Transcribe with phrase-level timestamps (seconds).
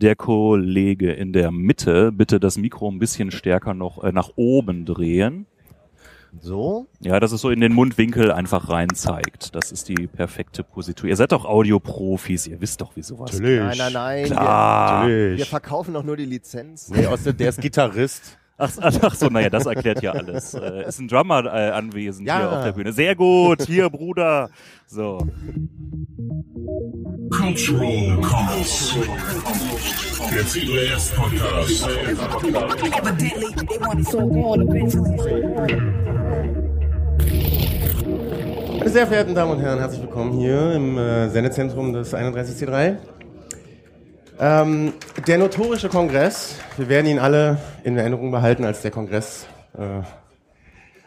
[0.00, 4.84] Der Kollege in der Mitte, bitte das Mikro ein bisschen stärker noch äh, nach oben
[4.84, 5.46] drehen.
[6.40, 6.86] So?
[7.00, 9.54] Ja, dass es so in den Mundwinkel einfach rein zeigt.
[9.54, 11.08] Das ist die perfekte Positur.
[11.08, 13.60] Ihr seid doch Audioprofis, ihr wisst doch, wie sowas Natürlich.
[13.60, 14.24] Nein, nein, nein.
[14.26, 15.08] Klar.
[15.08, 16.90] Wir, wir verkaufen doch nur die Lizenz.
[16.90, 18.38] Nee, aus der, der ist Gitarrist.
[18.60, 20.54] Ach, ach so, naja, das erklärt ja alles.
[20.58, 22.38] Äh, ist ein Drummer äh, anwesend Ja.
[22.38, 22.92] hier auf der Bühne.
[22.92, 24.50] Sehr gut, hier, Bruder.
[24.86, 25.18] So.
[27.30, 28.96] Cultural Commons.
[30.34, 31.86] Der CBS Podcast.
[31.88, 35.16] Evidently, they want it so gone eventually.
[38.78, 42.96] Meine sehr verehrten Damen und Herren, herzlich willkommen hier im äh, Sendezentrum des 31C3.
[44.40, 44.92] Ähm,
[45.26, 49.46] der notorische Kongress, wir werden ihn alle in Erinnerung behalten als der Kongress,
[49.76, 50.02] äh,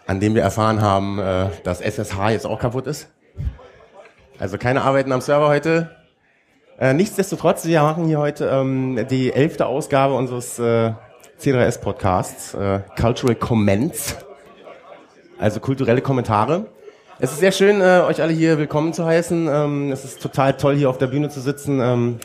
[0.05, 3.07] an dem wir erfahren haben, äh, dass SSH jetzt auch kaputt ist.
[4.37, 5.95] Also keine Arbeiten am Server heute.
[6.77, 10.91] Äh, nichtsdestotrotz, wir machen hier heute ähm, die elfte Ausgabe unseres äh,
[11.39, 14.17] C3S-Podcasts, äh, Cultural Comments,
[15.39, 16.65] also kulturelle Kommentare.
[17.19, 19.47] Es ist sehr schön, äh, euch alle hier willkommen zu heißen.
[19.47, 22.19] Ähm, es ist total toll, hier auf der Bühne zu sitzen.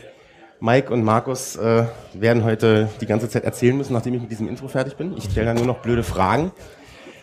[0.60, 4.30] Ähm, Mike und Markus äh, werden heute die ganze Zeit erzählen müssen, nachdem ich mit
[4.30, 5.16] diesem Intro fertig bin.
[5.16, 6.52] Ich stelle dann nur noch blöde Fragen.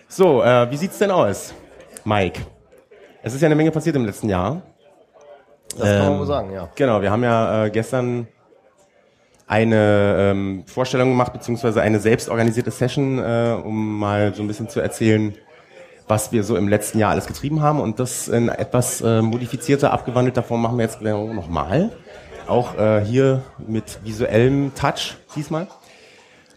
[0.08, 1.54] So, äh, wie sieht's denn aus,
[2.06, 2.42] Mike?
[3.24, 4.62] Es ist ja eine Menge passiert im letzten Jahr.
[5.78, 6.70] Das kann man Ähm, wohl sagen, ja.
[6.76, 8.28] Genau, wir haben ja äh, gestern
[9.48, 14.80] eine ähm, Vorstellung gemacht, beziehungsweise eine selbstorganisierte Session, äh, um mal so ein bisschen zu
[14.80, 15.36] erzählen,
[16.08, 17.80] was wir so im letzten Jahr alles getrieben haben.
[17.80, 21.92] Und das in etwas äh, modifizierter, abgewandelter Form machen wir jetzt nochmal.
[22.48, 25.68] Auch äh, hier mit visuellem Touch diesmal.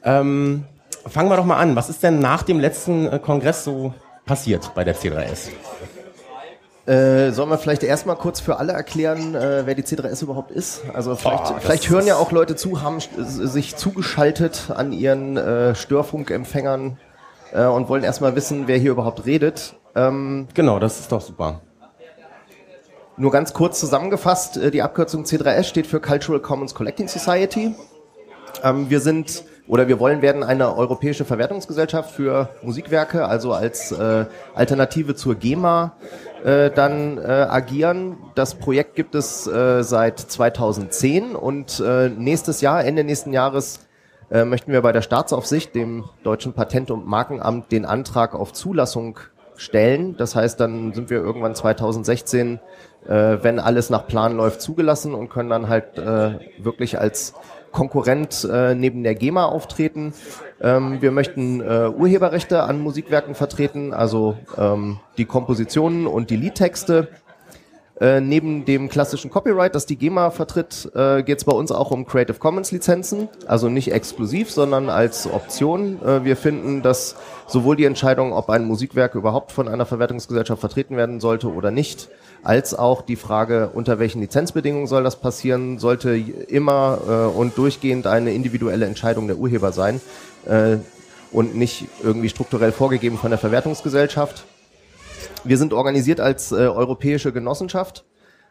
[0.04, 0.64] Ähm,
[1.06, 1.76] fangen wir doch mal an.
[1.76, 5.48] Was ist denn nach dem letzten äh, Kongress so passiert bei der C3S?
[6.86, 10.82] Äh, sollen wir vielleicht erstmal kurz für alle erklären, äh, wer die C3S überhaupt ist?
[10.94, 15.36] Also vielleicht, das vielleicht hören ja auch Leute zu, haben sch- sich zugeschaltet an ihren
[15.36, 16.96] äh, Störfunkempfängern
[17.52, 19.74] äh, und wollen erstmal wissen, wer hier überhaupt redet.
[19.96, 21.60] Ähm, Genau, das ist doch super.
[23.18, 27.74] Nur ganz kurz zusammengefasst, äh, die Abkürzung C3S steht für Cultural Commons Collecting Society.
[28.62, 34.26] Ähm, wir sind oder wir wollen werden eine europäische Verwertungsgesellschaft für Musikwerke, also als äh,
[34.54, 35.96] Alternative zur GEMA
[36.44, 38.18] äh, dann äh, agieren.
[38.34, 43.80] Das Projekt gibt es äh, seit 2010 und äh, nächstes Jahr, Ende nächsten Jahres,
[44.30, 49.18] äh, möchten wir bei der Staatsaufsicht, dem deutschen Patent- und Markenamt, den Antrag auf Zulassung
[49.56, 50.16] stellen.
[50.16, 52.60] Das heißt, dann sind wir irgendwann 2016,
[53.06, 57.34] äh, wenn alles nach Plan läuft, zugelassen und können dann halt äh, wirklich als
[57.72, 60.14] Konkurrent äh, neben der GEMA auftreten.
[60.62, 67.08] Ähm, wir möchten äh, Urheberrechte an Musikwerken vertreten, also ähm, die Kompositionen und die Liedtexte.
[67.98, 71.90] Äh, neben dem klassischen Copyright, das die GEMA vertritt, äh, geht es bei uns auch
[71.90, 75.98] um Creative Commons Lizenzen, also nicht exklusiv, sondern als Option.
[76.04, 80.98] Äh, wir finden, dass sowohl die Entscheidung, ob ein Musikwerk überhaupt von einer Verwertungsgesellschaft vertreten
[80.98, 82.10] werden sollte oder nicht,
[82.42, 88.06] als auch die Frage, unter welchen Lizenzbedingungen soll das passieren, sollte immer äh, und durchgehend
[88.06, 90.02] eine individuelle Entscheidung der Urheber sein
[90.44, 90.76] äh,
[91.32, 94.44] und nicht irgendwie strukturell vorgegeben von der Verwertungsgesellschaft.
[95.46, 98.04] Wir sind organisiert als äh, europäische Genossenschaft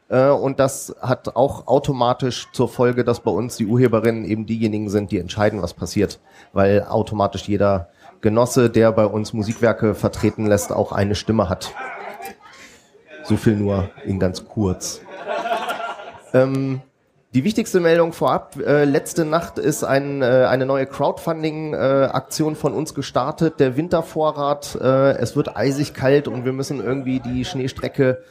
[0.09, 4.89] äh, und das hat auch automatisch zur Folge, dass bei uns die Urheberinnen eben diejenigen
[4.89, 6.19] sind, die entscheiden, was passiert,
[6.53, 7.89] weil automatisch jeder
[8.21, 11.73] Genosse, der bei uns Musikwerke vertreten lässt, auch eine Stimme hat.
[13.23, 15.01] So viel nur in ganz kurz.
[16.33, 16.81] Ähm,
[17.35, 22.93] die wichtigste Meldung vorab, äh, letzte Nacht ist ein, äh, eine neue Crowdfunding-Aktion von uns
[22.93, 24.77] gestartet, der Wintervorrat.
[24.81, 28.23] Äh, es wird eisig kalt und wir müssen irgendwie die Schneestrecke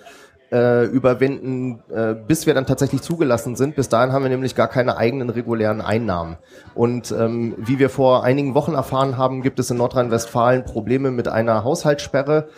[0.50, 3.76] äh, überwinden, äh, bis wir dann tatsächlich zugelassen sind.
[3.76, 6.38] Bis dahin haben wir nämlich gar keine eigenen regulären Einnahmen.
[6.75, 11.28] Und ähm, wie wir vor einigen Wochen erfahren haben, gibt es in Nordrhein-Westfalen Probleme mit
[11.28, 12.48] einer Haushaltssperre.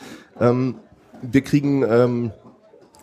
[0.41, 0.77] Ähm,
[1.23, 2.31] wir kriegen ähm,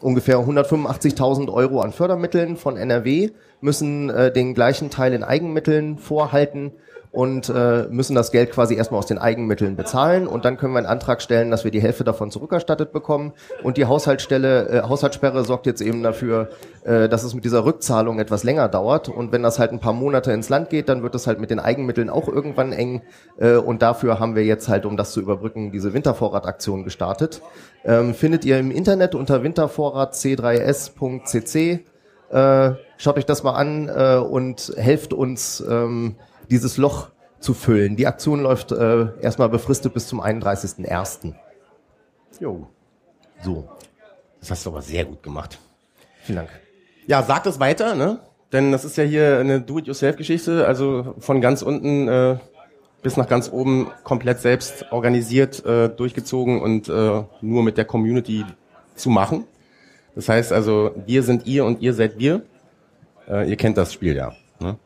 [0.03, 3.29] ungefähr 185.000 Euro an Fördermitteln von NRW,
[3.61, 6.73] müssen äh, den gleichen Teil in Eigenmitteln vorhalten
[7.13, 10.79] und äh, müssen das Geld quasi erstmal aus den Eigenmitteln bezahlen und dann können wir
[10.79, 15.45] einen Antrag stellen, dass wir die Hälfte davon zurückerstattet bekommen und die Haushaltsstelle, äh, Haushaltssperre
[15.45, 16.49] sorgt jetzt eben dafür,
[16.83, 19.93] äh, dass es mit dieser Rückzahlung etwas länger dauert und wenn das halt ein paar
[19.93, 23.03] Monate ins Land geht, dann wird es halt mit den Eigenmitteln auch irgendwann eng
[23.37, 27.43] äh, und dafür haben wir jetzt halt, um das zu überbrücken, diese Wintervorrataktion gestartet.
[27.85, 31.79] Ähm, findet ihr im Internet unter wintervorrat c3s.cc.
[32.31, 36.15] Äh, schaut euch das mal an äh, und helft uns, ähm,
[36.53, 37.09] dieses Loch
[37.39, 37.95] zu füllen.
[37.95, 41.33] Die Aktion läuft äh, erstmal befristet bis zum 31.01.
[42.39, 42.67] Jo.
[43.43, 43.67] So,
[44.39, 45.59] Das hast du aber sehr gut gemacht.
[46.21, 46.49] vielen Dank.
[47.07, 48.19] Ja, sagt es weiter, ne?
[48.53, 52.37] denn das ist ja hier eine Do-it-yourself-Geschichte, also von ganz unten äh,
[53.01, 58.45] bis nach ganz oben komplett selbst organisiert, äh, durchgezogen und äh, nur mit der Community
[58.95, 59.45] zu machen.
[60.15, 62.43] Das heißt also, wir sind ihr und ihr seid wir.
[63.27, 64.33] Äh, ihr kennt das Spiel ja.
[64.59, 64.77] Ne?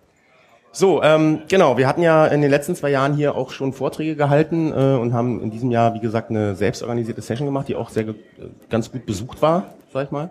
[0.77, 4.15] So, ähm, genau, wir hatten ja in den letzten zwei Jahren hier auch schon Vorträge
[4.15, 7.89] gehalten äh, und haben in diesem Jahr, wie gesagt, eine selbstorganisierte Session gemacht, die auch
[7.89, 8.13] sehr äh,
[8.69, 10.29] ganz gut besucht war, sag ich mal.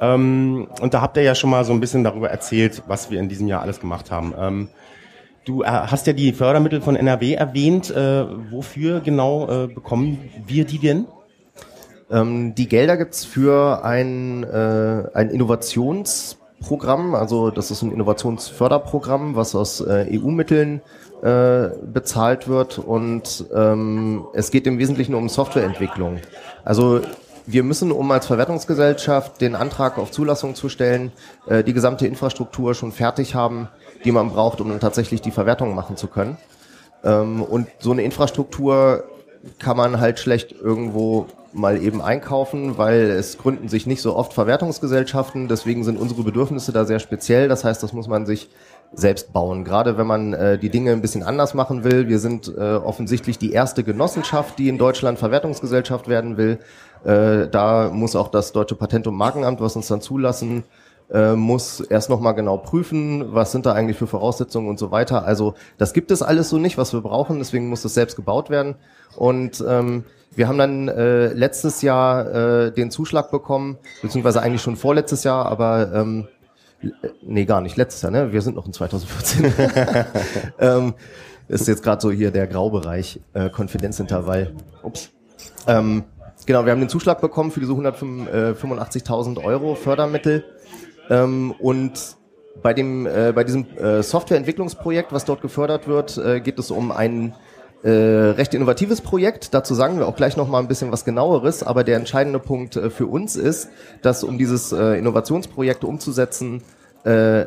[0.00, 3.20] Ähm, und da habt ihr ja schon mal so ein bisschen darüber erzählt, was wir
[3.20, 4.34] in diesem Jahr alles gemacht haben.
[4.36, 4.68] Ähm,
[5.44, 7.92] du äh, hast ja die Fördermittel von NRW erwähnt.
[7.92, 11.06] Äh, wofür genau äh, bekommen wir die denn?
[12.10, 15.30] Ähm, die Gelder gibt's für ein, äh, ein
[16.60, 20.80] Innovationsprogramm, also das ist ein Innovationsförderprogramm, was aus äh, EU-Mitteln
[21.22, 26.20] äh, bezahlt wird und ähm, es geht im Wesentlichen um Softwareentwicklung.
[26.64, 27.00] Also
[27.46, 31.12] wir müssen, um als Verwertungsgesellschaft den Antrag auf Zulassung zu stellen,
[31.46, 33.68] äh, die gesamte Infrastruktur schon fertig haben,
[34.04, 36.38] die man braucht, um dann tatsächlich die Verwertung machen zu können.
[37.04, 39.04] Ähm, und so eine Infrastruktur
[39.58, 44.32] kann man halt schlecht irgendwo mal eben einkaufen, weil es gründen sich nicht so oft
[44.32, 45.48] Verwertungsgesellschaften.
[45.48, 47.48] Deswegen sind unsere Bedürfnisse da sehr speziell.
[47.48, 48.50] Das heißt, das muss man sich
[48.92, 49.64] selbst bauen.
[49.64, 52.08] Gerade wenn man äh, die Dinge ein bisschen anders machen will.
[52.08, 56.58] Wir sind äh, offensichtlich die erste Genossenschaft, die in Deutschland Verwertungsgesellschaft werden will.
[57.04, 60.64] Äh, da muss auch das Deutsche Patent- und Markenamt, was uns dann zulassen,
[61.14, 64.90] äh, muss erst noch mal genau prüfen, was sind da eigentlich für Voraussetzungen und so
[64.90, 65.24] weiter.
[65.24, 67.38] Also das gibt es alles so nicht, was wir brauchen.
[67.38, 68.74] Deswegen muss das selbst gebaut werden.
[69.16, 74.74] Und ähm, wir haben dann äh, letztes Jahr äh, den Zuschlag bekommen, beziehungsweise eigentlich schon
[74.74, 76.26] vorletztes Jahr, aber ähm,
[76.82, 76.88] äh,
[77.22, 78.32] nee, gar nicht letztes Jahr, ne?
[78.32, 79.54] Wir sind noch in 2014.
[80.58, 80.94] ähm,
[81.46, 84.54] ist jetzt gerade so hier der Graubereich, äh, Konfidenzintervall.
[84.82, 85.10] Ups.
[85.68, 86.02] Ähm,
[86.46, 90.44] genau, wir haben den Zuschlag bekommen für diese 185.000 Euro Fördermittel.
[91.10, 92.16] Ähm, und
[92.62, 96.92] bei dem, äh, bei diesem äh, Softwareentwicklungsprojekt, was dort gefördert wird, äh, geht es um
[96.92, 97.34] ein
[97.82, 99.52] äh, recht innovatives Projekt.
[99.52, 101.62] Dazu sagen wir auch gleich noch mal ein bisschen was genaueres.
[101.62, 103.68] Aber der entscheidende Punkt äh, für uns ist,
[104.02, 106.62] dass um dieses äh, Innovationsprojekt umzusetzen,
[107.04, 107.46] äh,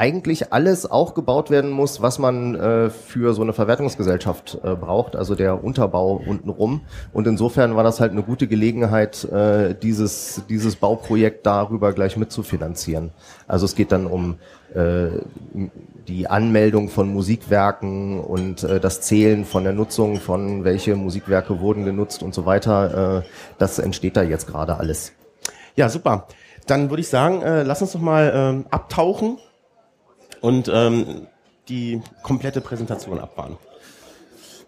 [0.00, 5.14] eigentlich alles auch gebaut werden muss, was man äh, für so eine Verwertungsgesellschaft äh, braucht,
[5.14, 6.80] also der Unterbau untenrum.
[7.12, 13.10] Und insofern war das halt eine gute Gelegenheit, äh, dieses, dieses Bauprojekt darüber gleich mitzufinanzieren.
[13.46, 14.36] Also es geht dann um
[14.72, 15.08] äh,
[16.08, 21.84] die Anmeldung von Musikwerken und äh, das Zählen von der Nutzung von welche Musikwerke wurden
[21.84, 23.18] genutzt und so weiter.
[23.18, 25.12] Äh, das entsteht da jetzt gerade alles.
[25.76, 26.26] Ja, super.
[26.66, 29.36] Dann würde ich sagen, äh, lass uns doch mal ähm, abtauchen
[30.40, 31.26] und ähm,
[31.68, 33.56] die komplette Präsentation abfahren.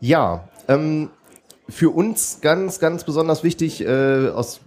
[0.00, 1.10] Ja, ähm,
[1.68, 4.60] für uns ganz, ganz besonders wichtig äh, aus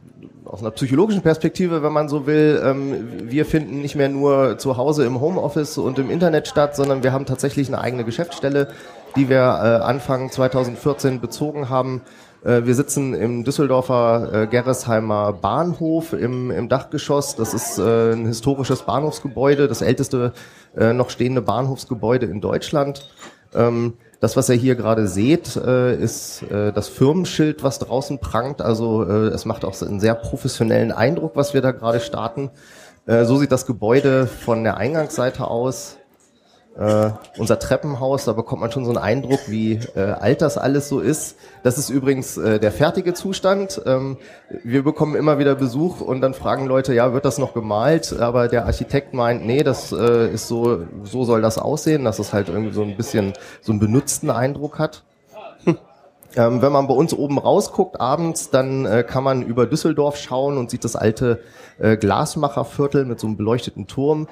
[0.45, 4.77] aus einer psychologischen Perspektive, wenn man so will, ähm, wir finden nicht mehr nur zu
[4.77, 8.69] Hause im Homeoffice und im Internet statt, sondern wir haben tatsächlich eine eigene Geschäftsstelle,
[9.15, 12.01] die wir äh, Anfang 2014 bezogen haben.
[12.45, 17.35] Äh, wir sitzen im Düsseldorfer äh, Gerresheimer Bahnhof im, im Dachgeschoss.
[17.35, 20.33] Das ist äh, ein historisches Bahnhofsgebäude, das älteste
[20.77, 23.09] noch stehende Bahnhofsgebäude in Deutschland.
[23.53, 28.61] Ähm, das, was ihr hier gerade seht, ist das Firmenschild, was draußen prangt.
[28.61, 32.49] Also es macht auch einen sehr professionellen Eindruck, was wir da gerade starten.
[33.05, 35.97] So sieht das Gebäude von der Eingangsseite aus.
[36.77, 40.89] Äh, unser Treppenhaus, da bekommt man schon so einen Eindruck, wie äh, alt das alles
[40.89, 41.37] so ist.
[41.63, 43.81] Das ist übrigens äh, der fertige Zustand.
[43.85, 44.17] Ähm,
[44.61, 48.19] wir bekommen immer wieder Besuch und dann fragen Leute, ja, wird das noch gemalt?
[48.19, 52.33] Aber der Architekt meint, nee, das äh, ist so, so soll das aussehen, dass es
[52.33, 55.03] halt irgendwie so ein bisschen so einen benutzten Eindruck hat.
[56.37, 60.57] Ähm, wenn man bei uns oben rausguckt abends, dann äh, kann man über Düsseldorf schauen
[60.57, 61.39] und sieht das alte
[61.79, 64.27] äh, Glasmacherviertel mit so einem beleuchteten Turm.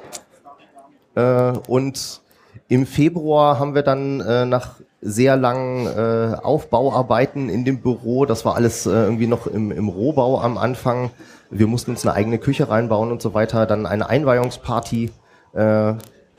[1.16, 2.23] Äh, und
[2.68, 8.46] im Februar haben wir dann äh, nach sehr langen äh, Aufbauarbeiten in dem Büro, das
[8.46, 11.12] war alles äh, irgendwie noch im, im Rohbau am Anfang,
[11.50, 15.12] wir mussten uns eine eigene Küche reinbauen und so weiter, dann eine Einweihungsparty
[15.54, 15.94] äh,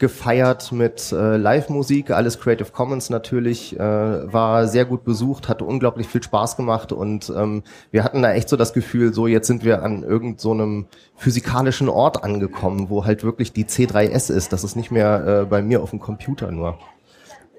[0.04, 6.08] gefeiert mit äh, Live-Musik, alles Creative Commons natürlich, äh, war sehr gut besucht, hatte unglaublich
[6.08, 9.64] viel Spaß gemacht und ähm, wir hatten da echt so das Gefühl, so jetzt sind
[9.64, 14.52] wir an irgendeinem so physikalischen Ort angekommen, wo halt wirklich die C3S ist.
[14.52, 16.78] Das ist nicht mehr äh, bei mir auf dem Computer nur.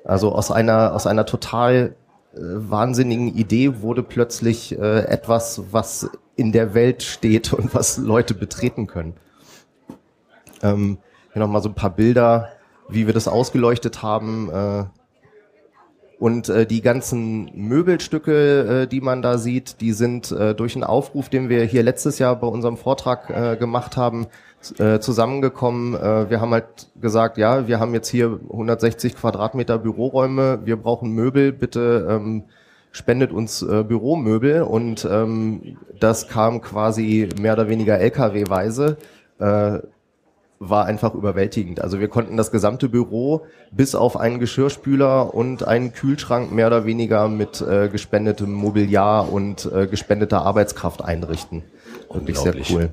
[0.04, 1.96] Also aus einer aus einer total
[2.36, 8.36] äh, wahnsinnigen Idee wurde plötzlich äh, etwas, was in der Welt steht und was Leute
[8.36, 9.16] betreten können.
[10.62, 11.00] Ähm,
[11.36, 12.48] hier nochmal so ein paar Bilder,
[12.88, 14.50] wie wir das ausgeleuchtet haben.
[14.50, 14.86] Äh,
[16.18, 21.28] Und äh, die ganzen Möbelstücke, äh, die man da sieht, die sind durch einen Aufruf,
[21.28, 24.28] den wir hier letztes Jahr bei unserem Vortrag gemacht haben,
[24.62, 25.94] zusammengekommen.
[25.94, 31.52] Wir haben halt gesagt, ja, wir haben jetzt hier 160 Quadratmeter Büroräume, wir brauchen Möbel,
[31.52, 32.46] bitte ähm,
[32.92, 38.98] spendet uns Büromöbel und ähm, das kam quasi mehr oder weniger LKW-weise.
[40.60, 41.82] War einfach überwältigend.
[41.82, 46.86] Also wir konnten das gesamte Büro bis auf einen Geschirrspüler und einen Kühlschrank mehr oder
[46.86, 51.64] weniger mit äh, gespendetem Mobiliar und äh, gespendeter Arbeitskraft einrichten.
[52.10, 52.90] Wirklich sehr cool.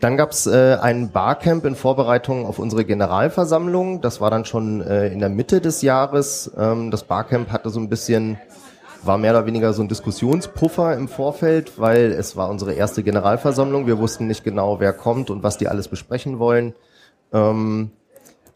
[0.00, 4.00] Dann gab's äh, ein Barcamp in Vorbereitung auf unsere Generalversammlung.
[4.00, 6.50] Das war dann schon äh, in der Mitte des Jahres.
[6.58, 8.38] Ähm, das Barcamp hatte so ein bisschen,
[9.02, 13.86] war mehr oder weniger so ein Diskussionspuffer im Vorfeld, weil es war unsere erste Generalversammlung.
[13.86, 16.74] Wir wussten nicht genau, wer kommt und was die alles besprechen wollen.
[17.32, 17.90] Ähm,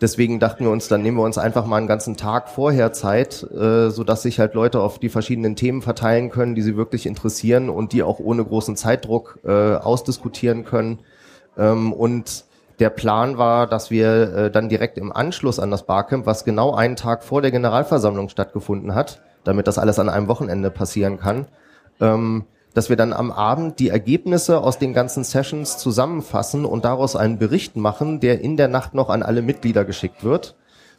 [0.00, 3.42] deswegen dachten wir uns, dann nehmen wir uns einfach mal einen ganzen Tag vorher Zeit,
[3.42, 7.06] äh, so dass sich halt Leute auf die verschiedenen Themen verteilen können, die sie wirklich
[7.06, 11.00] interessieren und die auch ohne großen Zeitdruck äh, ausdiskutieren können.
[11.56, 12.44] Ähm, und
[12.80, 16.74] der Plan war, dass wir äh, dann direkt im Anschluss an das Barcamp, was genau
[16.74, 21.46] einen Tag vor der Generalversammlung stattgefunden hat, damit das alles an einem Wochenende passieren kann,
[22.00, 27.14] ähm, dass wir dann am Abend die Ergebnisse aus den ganzen Sessions zusammenfassen und daraus
[27.14, 30.56] einen Bericht machen, der in der Nacht noch an alle Mitglieder geschickt wird.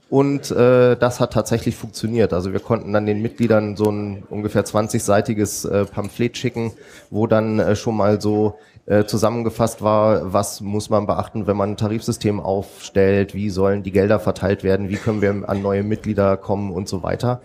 [0.09, 2.31] Und äh, das hat tatsächlich funktioniert.
[2.31, 6.73] Also wir konnten dann den Mitgliedern so ein ungefähr 20-seitiges äh, Pamphlet schicken,
[7.09, 11.71] wo dann äh, schon mal so äh, zusammengefasst war, was muss man beachten, wenn man
[11.71, 16.37] ein Tarifsystem aufstellt, wie sollen die Gelder verteilt werden, wie können wir an neue Mitglieder
[16.37, 17.41] kommen und so weiter.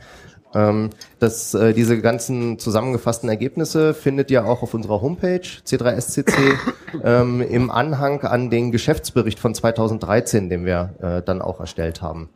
[0.54, 6.58] Ähm, das, äh, diese ganzen zusammengefassten Ergebnisse findet ihr auch auf unserer Homepage C3SCC
[7.04, 12.30] ähm, im Anhang an den Geschäftsbericht von 2013, den wir äh, dann auch erstellt haben.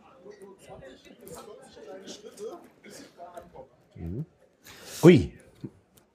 [5.03, 5.33] Ui.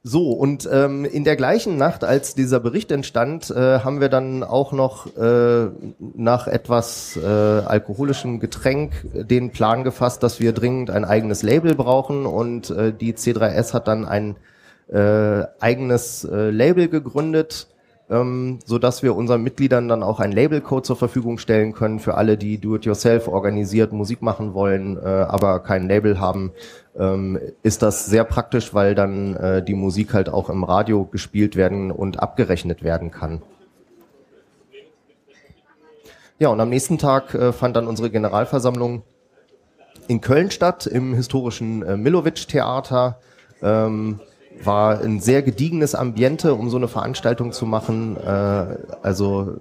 [0.01, 4.43] So, und ähm, in der gleichen Nacht, als dieser Bericht entstand, äh, haben wir dann
[4.43, 5.67] auch noch äh,
[5.99, 12.25] nach etwas äh, alkoholischem Getränk den Plan gefasst, dass wir dringend ein eigenes Label brauchen.
[12.25, 14.37] Und äh, die C3S hat dann ein
[14.87, 17.67] äh, eigenes äh, Label gegründet,
[18.09, 22.15] ähm, so dass wir unseren Mitgliedern dann auch einen Labelcode zur Verfügung stellen können für
[22.15, 26.51] alle, die do-it-yourself organisiert Musik machen wollen, äh, aber kein Label haben
[26.97, 31.55] ähm, ist das sehr praktisch, weil dann äh, die Musik halt auch im Radio gespielt
[31.55, 33.41] werden und abgerechnet werden kann.
[36.39, 39.03] Ja, und am nächsten Tag äh, fand dann unsere Generalversammlung
[40.07, 43.19] in Köln statt, im historischen äh, Milovic-Theater.
[43.61, 44.21] Ähm,
[44.63, 48.17] war ein sehr gediegenes Ambiente, um so eine Veranstaltung zu machen.
[48.17, 49.57] Äh, also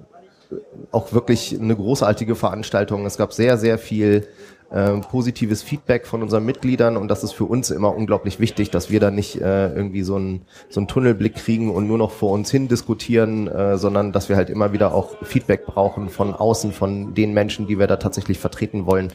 [0.93, 3.07] auch wirklich eine großartige Veranstaltung.
[3.07, 4.27] Es gab sehr, sehr viel
[4.71, 8.91] äh, positives Feedback von unseren Mitgliedern und das ist für uns immer unglaublich wichtig, dass
[8.91, 12.33] wir da nicht äh, irgendwie so einen so einen Tunnelblick kriegen und nur noch vor
[12.33, 16.73] uns hin diskutieren, äh, sondern dass wir halt immer wieder auch Feedback brauchen von außen,
[16.73, 19.13] von den Menschen, die wir da tatsächlich vertreten wollen.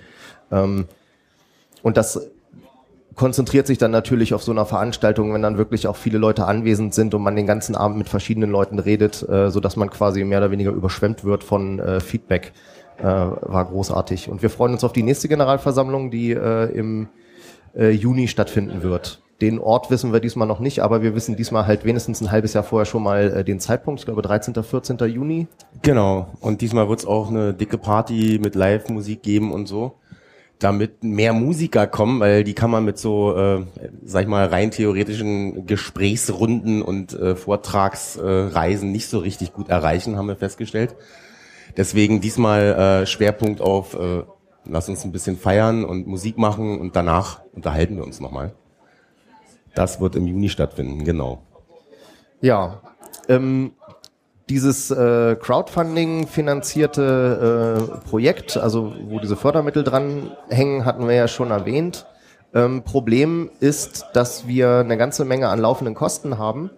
[0.52, 0.86] Ähm,
[1.84, 2.32] und das
[3.16, 6.94] konzentriert sich dann natürlich auf so einer Veranstaltung, wenn dann wirklich auch viele Leute anwesend
[6.94, 10.24] sind und man den ganzen Abend mit verschiedenen Leuten redet, äh, so dass man quasi
[10.24, 12.54] mehr oder weniger überschwemmt wird von äh, Feedback
[12.98, 14.30] äh, war großartig.
[14.30, 17.10] Und wir freuen uns auf die nächste Generalversammlung, die äh, im
[17.76, 19.22] äh, Juni stattfinden wird.
[19.42, 22.54] Den Ort wissen wir diesmal noch nicht, aber wir wissen diesmal halt wenigstens ein halbes
[22.54, 24.98] Jahr vorher schon mal äh, den Zeitpunkt, ich glaube 13., 14.
[25.10, 25.48] Juni.
[25.82, 26.28] Genau.
[26.40, 29.96] Und diesmal wird's auch eine dicke Party mit Live-Musik geben und so.
[30.64, 33.66] Damit mehr Musiker kommen, weil die kann man mit so, äh,
[34.06, 40.30] sag ich mal, rein theoretischen Gesprächsrunden und äh, Vortragsreisen nicht so richtig gut erreichen, haben
[40.30, 40.96] wir festgestellt.
[41.76, 44.24] Deswegen diesmal äh, Schwerpunkt auf, äh,
[44.64, 48.54] lass uns ein bisschen feiern und Musik machen und danach unterhalten wir uns nochmal.
[49.76, 51.42] Das wird im Juni stattfinden, genau.
[52.40, 52.82] Ja,
[53.28, 53.74] ähm,
[54.50, 61.28] dieses äh, Crowdfunding finanzierte äh, Projekt, also wo diese Fördermittel dran hängen, hatten wir ja
[61.28, 62.06] schon erwähnt.
[62.54, 66.70] Ähm, Problem ist, dass wir eine ganze Menge an laufenden Kosten haben.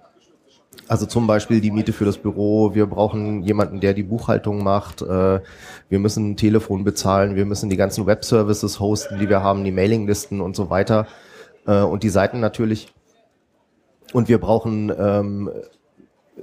[0.87, 5.01] Also zum Beispiel die Miete für das Büro, wir brauchen jemanden, der die Buchhaltung macht,
[5.01, 5.41] äh,
[5.89, 9.71] wir müssen ein Telefon bezahlen, wir müssen die ganzen Web-Services hosten, die wir haben, die
[9.71, 11.07] Mailinglisten und so weiter
[11.65, 12.93] äh, und die Seiten natürlich.
[14.13, 15.49] Und wir brauchen ähm,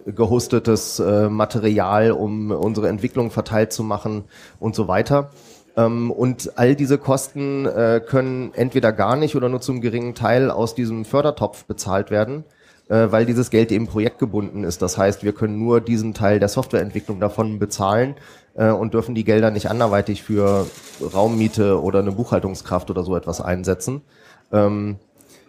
[0.06, 4.24] gehostetes äh, Material, um unsere Entwicklung verteilt zu machen
[4.58, 5.30] und so weiter.
[5.76, 10.50] Ähm, und all diese Kosten äh, können entweder gar nicht oder nur zum geringen Teil
[10.50, 12.44] aus diesem Fördertopf bezahlt werden.
[12.88, 14.82] äh, weil dieses Geld eben projektgebunden ist.
[14.82, 18.16] Das heißt, wir können nur diesen Teil der Softwareentwicklung davon bezahlen
[18.54, 20.66] äh, und dürfen die Gelder nicht anderweitig für
[21.00, 24.02] Raummiete oder eine Buchhaltungskraft oder so etwas einsetzen.
[24.52, 24.96] Ähm,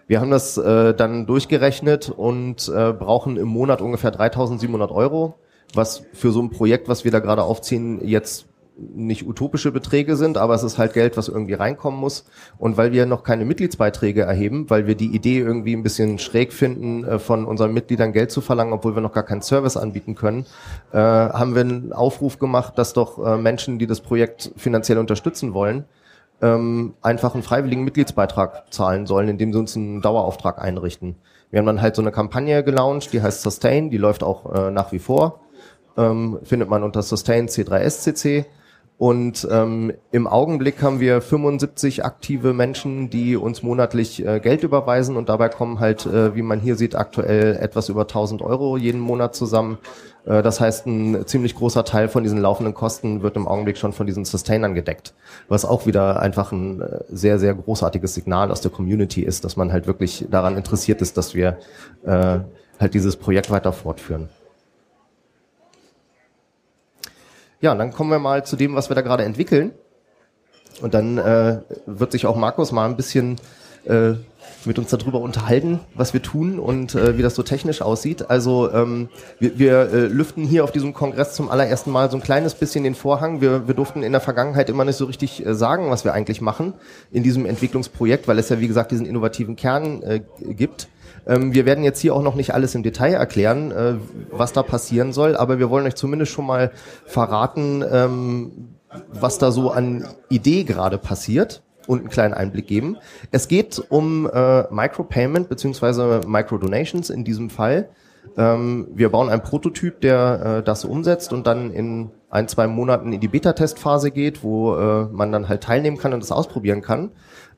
[0.08, 5.36] wir haben das äh, dann durchgerechnet und äh, brauchen im Monat ungefähr 3.700 Euro,
[5.74, 10.38] was für so ein Projekt, was wir da gerade aufziehen, jetzt nicht utopische Beträge sind,
[10.38, 12.26] aber es ist halt Geld, was irgendwie reinkommen muss.
[12.58, 16.54] Und weil wir noch keine Mitgliedsbeiträge erheben, weil wir die Idee irgendwie ein bisschen schräg
[16.54, 20.16] finden, äh, von unseren Mitgliedern Geld zu verlangen, obwohl wir noch gar keinen Service anbieten
[20.16, 20.46] können,
[20.92, 25.54] äh, haben wir einen Aufruf gemacht, dass doch äh, Menschen, die das Projekt finanziell unterstützen
[25.54, 25.86] wollen,
[26.44, 31.16] ähm, einfach einen freiwilligen Mitgliedsbeitrag zahlen sollen, indem sie uns einen Dauerauftrag einrichten.
[31.50, 34.70] Wir haben dann halt so eine Kampagne gelauncht, die heißt Sustain, die läuft auch äh,
[34.70, 35.40] nach wie vor.
[35.96, 38.46] Ähm, findet man unter Sustain C3SCC.
[38.98, 45.18] Und ähm, im Augenblick haben wir 75 aktive Menschen, die uns monatlich äh, Geld überweisen
[45.18, 49.02] und dabei kommen halt, äh, wie man hier sieht, aktuell etwas über 1000 Euro jeden
[49.02, 49.80] Monat zusammen.
[50.26, 53.94] Äh, das heißt, ein ziemlich großer Teil von diesen laufenden Kosten wird im Augenblick schon
[53.94, 55.14] von diesen Sustainern gedeckt,
[55.48, 59.58] was auch wieder einfach ein äh, sehr, sehr großartiges Signal aus der Community ist, dass
[59.58, 61.58] man halt wirklich daran interessiert ist, dass wir
[62.06, 62.40] äh,
[62.80, 64.30] halt dieses Projekt weiter fortführen.
[67.62, 69.72] Ja, dann kommen wir mal zu dem, was wir da gerade entwickeln.
[70.82, 73.40] Und dann äh, wird sich auch Markus mal ein bisschen
[73.86, 74.14] äh,
[74.66, 78.30] mit uns darüber unterhalten, was wir tun und äh, wie das so technisch aussieht.
[78.30, 82.24] Also ähm, wir, wir äh, lüften hier auf diesem Kongress zum allerersten Mal so ein
[82.24, 83.42] kleines bisschen den Vorhang.
[83.42, 86.42] Wir, wir durften in der Vergangenheit immer nicht so richtig äh, sagen, was wir eigentlich
[86.42, 86.74] machen
[87.12, 90.88] in diesem Entwicklungsprojekt, weil es ja wie gesagt diesen innovativen Kern äh, gibt.
[91.28, 93.96] Ähm, wir werden jetzt hier auch noch nicht alles im Detail erklären, äh,
[94.32, 96.72] was da passieren soll, aber wir wollen euch zumindest schon mal
[97.06, 98.52] verraten, ähm,
[99.12, 102.98] was da so an Idee gerade passiert und einen kleinen Einblick geben.
[103.32, 107.90] Es geht um äh, Micropayment beziehungsweise Microdonations in diesem Fall.
[108.38, 113.14] Ähm, wir bauen einen Prototyp, der äh, das umsetzt und dann in ein, zwei Monaten
[113.14, 117.12] in die Beta-Testphase geht, wo äh, man dann halt teilnehmen kann und das ausprobieren kann.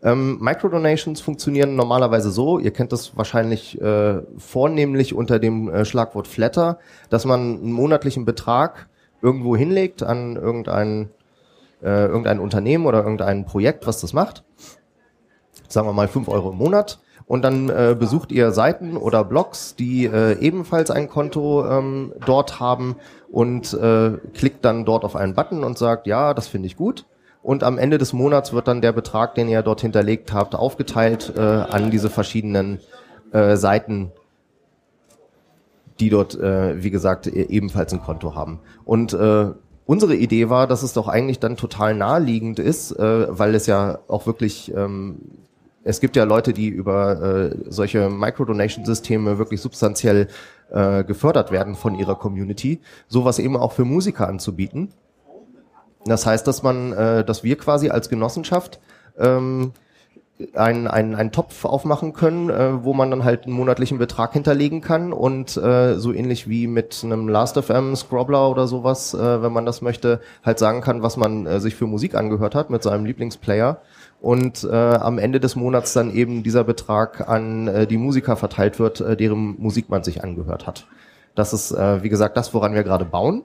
[0.03, 6.27] Ähm, Microdonations funktionieren normalerweise so, ihr kennt das wahrscheinlich äh, vornehmlich unter dem äh, Schlagwort
[6.27, 8.87] Flatter, dass man einen monatlichen Betrag
[9.21, 11.09] irgendwo hinlegt an irgendein,
[11.81, 14.43] äh, irgendein Unternehmen oder irgendein Projekt, was das macht.
[15.67, 16.99] Sagen wir mal fünf Euro im Monat.
[17.27, 22.59] Und dann äh, besucht ihr Seiten oder Blogs, die äh, ebenfalls ein Konto ähm, dort
[22.59, 22.97] haben
[23.31, 27.07] und äh, klickt dann dort auf einen Button und sagt, ja, das finde ich gut
[27.45, 31.31] und am Ende des Monats wird dann der Betrag, den ihr dort hinterlegt habt, aufgeteilt
[31.37, 32.79] äh, an diese verschiedenen
[33.33, 34.11] äh, Seiten,
[35.99, 38.61] die dort, äh, wie gesagt, e-, ebenfalls ein Konto haben.
[38.83, 39.51] Und äh,
[39.85, 43.99] unsere Idee war, dass es doch eigentlich dann total naheliegend ist, äh, weil es ja
[44.07, 45.19] auch wirklich ähm,
[45.87, 50.29] es gibt ja Leute, die über äh, solche Microdonation-Systeme wirklich substanziell
[50.71, 54.89] äh, gefördert werden von ihrer Community, sowas eben auch für Musiker anzubieten.
[56.05, 58.79] Das heißt, dass man, äh, dass wir quasi als Genossenschaft
[59.17, 59.73] ähm,
[60.53, 64.81] einen, einen, einen Topf aufmachen können, äh, wo man dann halt einen monatlichen Betrag hinterlegen
[64.81, 69.65] kann und äh, so ähnlich wie mit einem Last.fm Scrobbler oder sowas, äh, wenn man
[69.65, 73.05] das möchte, halt sagen kann, was man äh, sich für Musik angehört hat mit seinem
[73.05, 73.81] Lieblingsplayer
[74.19, 78.77] und äh, am Ende des Monats dann eben dieser Betrag an äh, die Musiker verteilt
[78.77, 80.85] wird, äh, deren Musik man sich angehört hat.
[81.33, 83.43] Das ist, äh, wie gesagt, das, woran wir gerade bauen.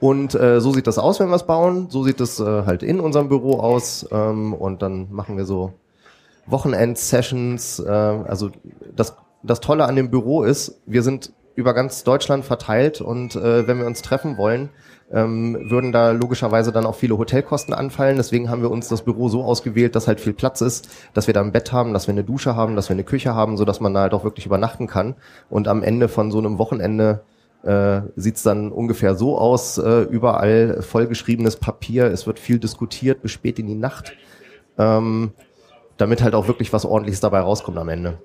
[0.00, 1.88] Und äh, so sieht das aus, wenn wir es bauen.
[1.90, 4.06] So sieht es äh, halt in unserem Büro aus.
[4.10, 5.74] Ähm, und dann machen wir so
[6.46, 7.80] Wochenend-Sessions.
[7.80, 8.50] Äh, also
[8.96, 13.66] das, das Tolle an dem Büro ist, wir sind über ganz Deutschland verteilt und äh,
[13.66, 14.70] wenn wir uns treffen wollen,
[15.12, 18.16] ähm, würden da logischerweise dann auch viele Hotelkosten anfallen.
[18.16, 21.34] Deswegen haben wir uns das Büro so ausgewählt, dass halt viel Platz ist, dass wir
[21.34, 23.64] da ein Bett haben, dass wir eine Dusche haben, dass wir eine Küche haben, so
[23.64, 25.16] dass man da halt auch wirklich übernachten kann.
[25.50, 27.22] Und am Ende von so einem Wochenende
[27.62, 33.22] äh, sieht es dann ungefähr so aus, äh, überall vollgeschriebenes Papier, es wird viel diskutiert
[33.22, 34.12] bis spät in die Nacht,
[34.78, 35.32] ähm,
[35.96, 38.18] damit halt auch wirklich was ordentliches dabei rauskommt am Ende.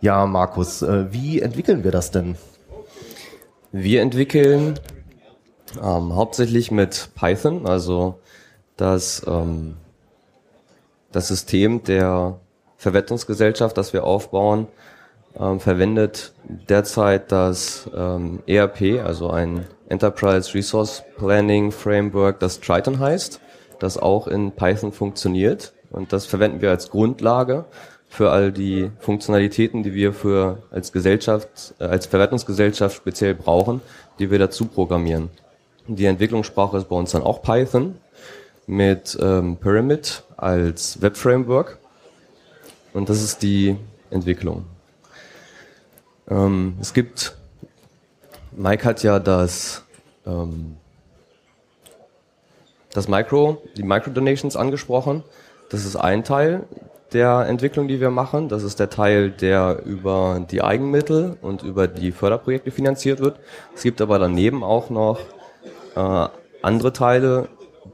[0.00, 2.36] Ja, Markus, äh, wie entwickeln wir das denn?
[3.70, 4.78] Wir entwickeln
[5.80, 8.18] ähm, hauptsächlich mit Python, also
[8.76, 9.76] das, ähm,
[11.12, 12.40] das System der
[12.76, 14.66] Verwertungsgesellschaft, das wir aufbauen,
[15.38, 23.40] ähm, verwendet derzeit das ähm, ERP, also ein Enterprise Resource Planning Framework, das Triton heißt,
[23.78, 25.72] das auch in Python funktioniert.
[25.90, 27.66] Und das verwenden wir als Grundlage
[28.08, 33.80] für all die Funktionalitäten, die wir für als Gesellschaft, äh, als Verwertungsgesellschaft speziell brauchen,
[34.18, 35.30] die wir dazu programmieren.
[35.88, 37.96] Die Entwicklungssprache ist bei uns dann auch Python
[38.66, 41.78] mit ähm, Pyramid als Web-Framework
[42.92, 43.76] Und das ist die
[44.10, 44.64] Entwicklung.
[46.32, 47.36] Ähm, es gibt,
[48.52, 49.84] Mike hat ja das,
[50.26, 50.76] ähm,
[52.92, 55.24] das Micro, die Micro-Donations angesprochen.
[55.70, 56.64] Das ist ein Teil
[57.12, 58.48] der Entwicklung, die wir machen.
[58.48, 63.38] Das ist der Teil, der über die Eigenmittel und über die Förderprojekte finanziert wird.
[63.74, 65.20] Es gibt aber daneben auch noch
[65.94, 66.28] äh,
[66.62, 67.48] andere Teile,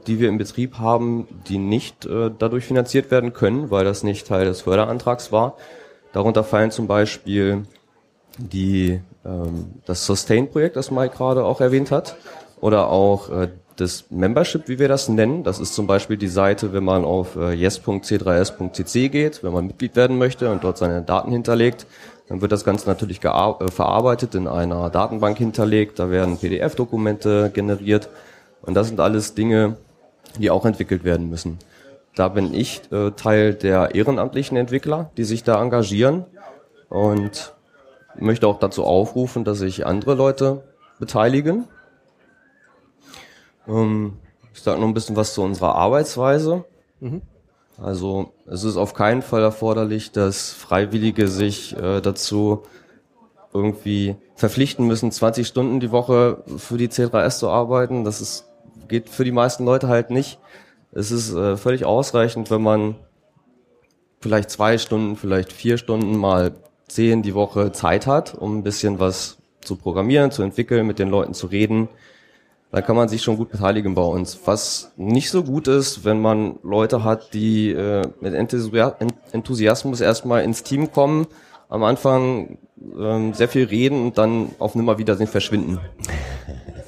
[0.07, 4.27] die wir im Betrieb haben, die nicht äh, dadurch finanziert werden können, weil das nicht
[4.27, 5.57] Teil des Förderantrags war.
[6.13, 7.65] Darunter fallen zum Beispiel
[8.37, 12.15] die, ähm, das Sustain-Projekt, das Mike gerade auch erwähnt hat,
[12.61, 15.43] oder auch äh, das Membership, wie wir das nennen.
[15.43, 19.95] Das ist zum Beispiel die Seite, wenn man auf äh, yes.c3s.cc geht, wenn man Mitglied
[19.95, 21.85] werden möchte und dort seine Daten hinterlegt,
[22.27, 28.09] dann wird das Ganze natürlich äh, verarbeitet, in einer Datenbank hinterlegt, da werden PDF-Dokumente generiert
[28.61, 29.77] und das sind alles Dinge,
[30.37, 31.57] die auch entwickelt werden müssen.
[32.15, 36.25] Da bin ich äh, Teil der ehrenamtlichen Entwickler, die sich da engagieren
[36.89, 37.53] und
[38.21, 40.63] möchte auch dazu aufrufen, dass sich andere Leute
[40.99, 41.67] beteiligen.
[43.67, 44.13] Ähm,
[44.53, 46.65] ich sage noch ein bisschen was zu unserer Arbeitsweise.
[46.99, 47.21] Mhm.
[47.81, 52.63] Also es ist auf keinen Fall erforderlich, dass Freiwillige sich äh, dazu
[53.53, 58.03] irgendwie verpflichten müssen, 20 Stunden die Woche für die C3S zu arbeiten.
[58.03, 58.45] Das ist,
[58.87, 60.39] geht für die meisten Leute halt nicht.
[60.91, 62.95] Es ist äh, völlig ausreichend, wenn man
[64.19, 66.51] vielleicht zwei Stunden, vielleicht vier Stunden mal
[66.89, 71.09] zehn die Woche Zeit hat, um ein bisschen was zu programmieren, zu entwickeln, mit den
[71.09, 71.89] Leuten zu reden
[72.71, 74.39] dann kann man sich schon gut beteiligen bei uns.
[74.45, 80.63] Was nicht so gut ist, wenn man Leute hat, die äh, mit Enthusiasmus erstmal ins
[80.63, 81.27] Team kommen,
[81.67, 82.59] am Anfang
[82.97, 85.79] ähm, sehr viel reden und dann auf Nimmerwiedersehen verschwinden.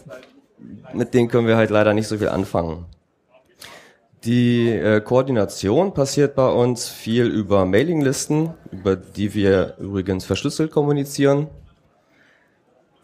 [0.93, 2.85] mit denen können wir halt leider nicht so viel anfangen.
[4.23, 11.47] Die äh, Koordination passiert bei uns viel über Mailinglisten, über die wir übrigens verschlüsselt kommunizieren.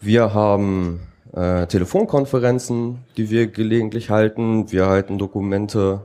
[0.00, 1.00] Wir haben
[1.32, 4.70] äh, Telefonkonferenzen, die wir gelegentlich halten.
[4.70, 6.02] Wir halten Dokumente,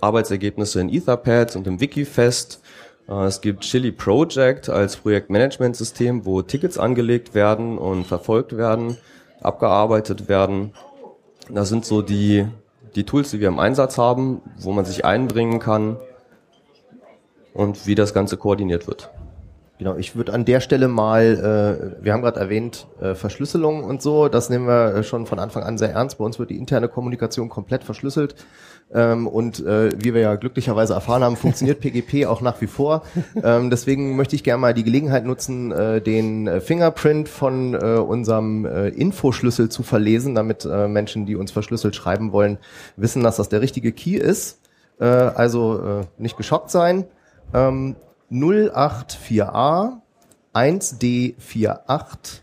[0.00, 2.62] Arbeitsergebnisse in Etherpad und im Wiki fest.
[3.06, 8.96] Äh, es gibt Chili Project als Projektmanagementsystem, wo Tickets angelegt werden und verfolgt werden,
[9.42, 10.72] abgearbeitet werden.
[11.50, 12.46] Das sind so die,
[12.94, 15.96] die Tools, die wir im Einsatz haben, wo man sich einbringen kann
[17.54, 19.10] und wie das Ganze koordiniert wird.
[19.78, 24.00] Genau, ich würde an der Stelle mal, äh, wir haben gerade erwähnt, äh, Verschlüsselung und
[24.00, 26.18] so, das nehmen wir äh, schon von Anfang an sehr ernst.
[26.18, 28.36] Bei uns wird die interne Kommunikation komplett verschlüsselt.
[28.94, 33.02] Ähm, und äh, wie wir ja glücklicherweise erfahren haben, funktioniert PGP auch nach wie vor.
[33.42, 38.66] Ähm, deswegen möchte ich gerne mal die Gelegenheit nutzen, äh, den Fingerprint von äh, unserem
[38.66, 42.58] äh, Infoschlüssel zu verlesen, damit äh, Menschen, die uns verschlüsselt schreiben wollen,
[42.96, 44.60] wissen, dass das der richtige Key ist.
[45.00, 47.04] Äh, also äh, nicht geschockt sein.
[47.54, 47.96] Ähm,
[48.30, 49.98] 084a
[50.54, 52.40] 1D48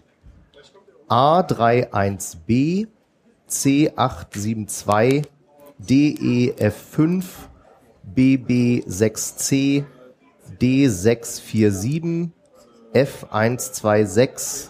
[1.09, 2.87] A31B
[3.49, 5.23] C872
[5.87, 7.23] DEF5
[8.15, 9.85] BB6C
[10.59, 12.29] D647
[12.93, 14.69] F126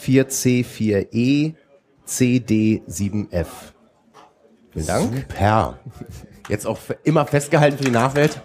[0.00, 1.54] 4C4E
[2.06, 3.46] CD7F.
[4.72, 5.14] Vielen Dank.
[5.14, 5.78] Super.
[6.48, 8.40] Jetzt auch immer festgehalten für die Nachwelt.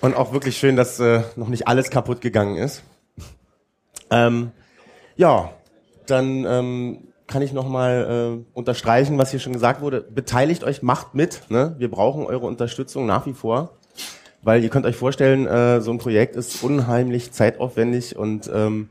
[0.00, 2.82] Und auch wirklich schön, dass äh, noch nicht alles kaputt gegangen ist.
[4.10, 4.52] Ähm,
[5.16, 5.52] ja,
[6.06, 10.00] dann ähm, kann ich nochmal äh, unterstreichen, was hier schon gesagt wurde.
[10.00, 11.42] Beteiligt euch, macht mit.
[11.50, 11.76] Ne?
[11.78, 13.76] Wir brauchen eure Unterstützung nach wie vor.
[14.42, 18.88] Weil ihr könnt euch vorstellen, äh, so ein Projekt ist unheimlich zeitaufwendig und ähm,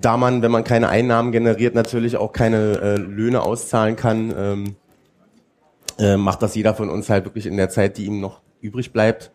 [0.00, 4.76] da man, wenn man keine Einnahmen generiert, natürlich auch keine äh, Löhne auszahlen kann, ähm,
[5.98, 8.92] äh, macht das jeder von uns halt wirklich in der Zeit, die ihm noch übrig
[8.92, 9.32] bleibt.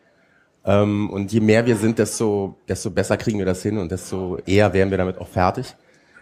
[0.65, 4.37] Ähm, und je mehr wir sind, desto, desto besser kriegen wir das hin und desto
[4.45, 5.75] eher werden wir damit auch fertig.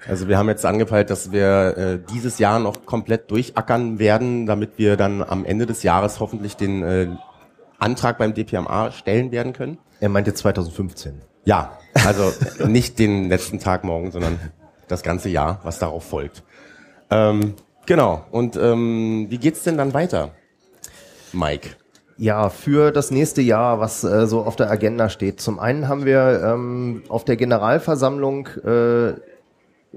[0.07, 4.77] Also wir haben jetzt angepeilt, dass wir äh, dieses Jahr noch komplett durchackern werden, damit
[4.77, 7.07] wir dann am Ende des Jahres hoffentlich den äh,
[7.77, 9.77] Antrag beim DPMA stellen werden können.
[9.99, 11.21] Er meinte 2015.
[11.43, 12.31] Ja, also
[12.65, 14.39] nicht den letzten Tag morgen, sondern
[14.87, 16.43] das ganze Jahr, was darauf folgt.
[17.09, 18.25] Ähm, genau.
[18.31, 20.31] Und ähm, wie geht's denn dann weiter,
[21.33, 21.71] Mike?
[22.19, 25.39] Ja, für das nächste Jahr, was äh, so auf der Agenda steht.
[25.39, 29.13] Zum einen haben wir ähm, auf der Generalversammlung äh,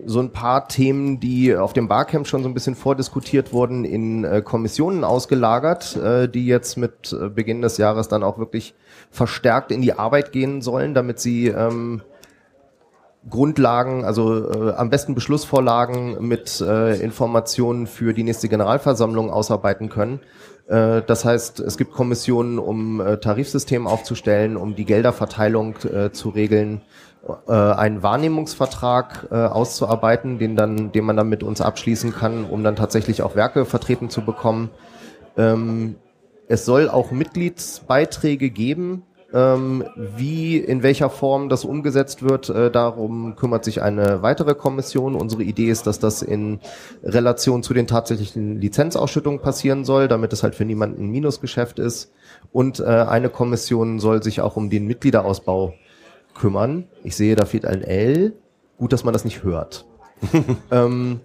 [0.06, 4.24] so ein paar Themen, die auf dem Barcamp schon so ein bisschen vordiskutiert wurden, in
[4.24, 8.74] äh, Kommissionen ausgelagert, äh, die jetzt mit äh, Beginn des Jahres dann auch wirklich
[9.10, 12.02] verstärkt in die Arbeit gehen sollen, damit sie ähm,
[13.28, 20.20] Grundlagen, also äh, am besten Beschlussvorlagen mit äh, Informationen für die nächste Generalversammlung ausarbeiten können.
[20.68, 25.74] Äh, das heißt, es gibt Kommissionen, um Tarifsystem aufzustellen, um die Gelderverteilung
[26.12, 26.80] zu regeln,
[27.46, 32.62] äh, einen Wahrnehmungsvertrag äh, auszuarbeiten, den dann, den man dann mit uns abschließen kann, um
[32.62, 34.70] dann tatsächlich auch Werke vertreten zu bekommen.
[35.36, 35.96] Ähm,
[36.48, 39.04] es soll auch Mitgliedsbeiträge geben.
[39.32, 45.14] Ähm, wie, in welcher Form das umgesetzt wird, äh, darum kümmert sich eine weitere Kommission.
[45.14, 46.58] Unsere Idee ist, dass das in
[47.04, 52.12] Relation zu den tatsächlichen Lizenzausschüttungen passieren soll, damit es halt für niemanden ein Minusgeschäft ist.
[52.50, 55.74] Und äh, eine Kommission soll sich auch um den Mitgliederausbau
[56.40, 56.88] kümmern.
[57.04, 58.32] Ich sehe, da fehlt ein L.
[58.78, 59.84] Gut, dass man das nicht hört.
[60.70, 61.20] ähm,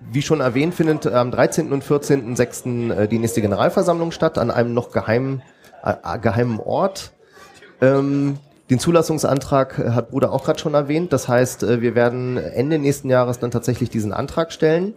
[0.00, 1.72] wie schon erwähnt, findet am 13.
[1.72, 2.92] und 14.06.
[2.92, 5.42] äh, die nächste Generalversammlung statt, an einem noch geheimen,
[5.82, 7.12] äh, äh, geheimen Ort.
[7.80, 11.12] Ähm, den Zulassungsantrag äh, hat Bruder auch gerade schon erwähnt.
[11.12, 14.94] Das heißt, wir werden Ende nächsten Jahres dann tatsächlich diesen Antrag stellen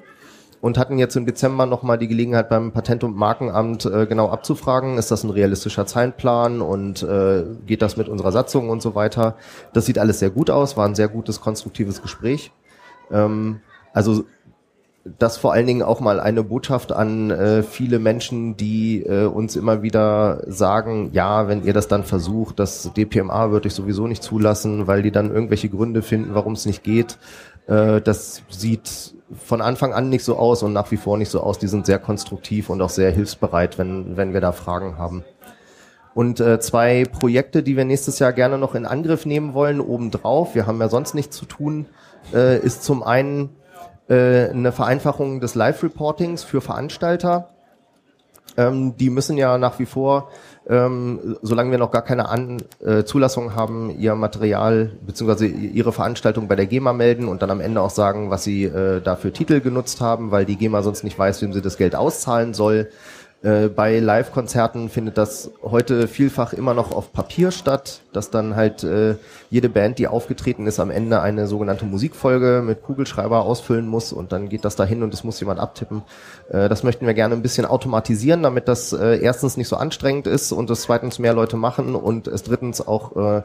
[0.62, 4.98] und hatten jetzt im Dezember nochmal die Gelegenheit beim Patent- und Markenamt äh, genau abzufragen,
[4.98, 9.36] ist das ein realistischer Zeitplan und äh, geht das mit unserer Satzung und so weiter.
[9.74, 12.52] Das sieht alles sehr gut aus, war ein sehr gutes, konstruktives Gespräch.
[13.12, 13.62] Ähm,
[13.94, 14.26] also
[15.18, 19.56] das vor allen Dingen auch mal eine Botschaft an äh, viele Menschen, die äh, uns
[19.56, 24.24] immer wieder sagen, ja, wenn ihr das dann versucht, das DPMA würde ich sowieso nicht
[24.24, 27.18] zulassen, weil die dann irgendwelche Gründe finden, warum es nicht geht.
[27.68, 31.42] Äh, das sieht von Anfang an nicht so aus und nach wie vor nicht so
[31.42, 31.60] aus.
[31.60, 35.24] Die sind sehr konstruktiv und auch sehr hilfsbereit, wenn, wenn wir da Fragen haben.
[36.16, 40.56] Und äh, zwei Projekte, die wir nächstes Jahr gerne noch in Angriff nehmen wollen, obendrauf,
[40.56, 41.86] wir haben ja sonst nichts zu tun,
[42.34, 43.50] äh, ist zum einen
[44.10, 47.50] äh, eine Vereinfachung des Live-Reportings für Veranstalter.
[48.58, 50.30] Ähm, die müssen ja nach wie vor,
[50.70, 55.48] ähm, solange wir noch gar keine An äh, Zulassung haben, ihr Material bzw.
[55.48, 59.02] ihre Veranstaltung bei der GEMA melden und dann am Ende auch sagen, was sie äh,
[59.02, 62.54] dafür Titel genutzt haben, weil die GEMA sonst nicht weiß, wem sie das Geld auszahlen
[62.54, 62.90] soll.
[63.42, 68.84] Äh, bei Live-Konzerten findet das heute vielfach immer noch auf Papier statt, dass dann halt
[68.84, 69.16] äh,
[69.50, 74.34] jede Band, die aufgetreten ist, am Ende eine sogenannte Musikfolge mit Kugelschreiber ausfüllen muss und
[74.34, 76.02] dann geht das dahin und das muss jemand abtippen.
[76.50, 80.28] Äh, das möchten wir gerne ein bisschen automatisieren, damit das äh, erstens nicht so anstrengend
[80.28, 83.44] ist und es zweitens mehr Leute machen und es drittens auch äh,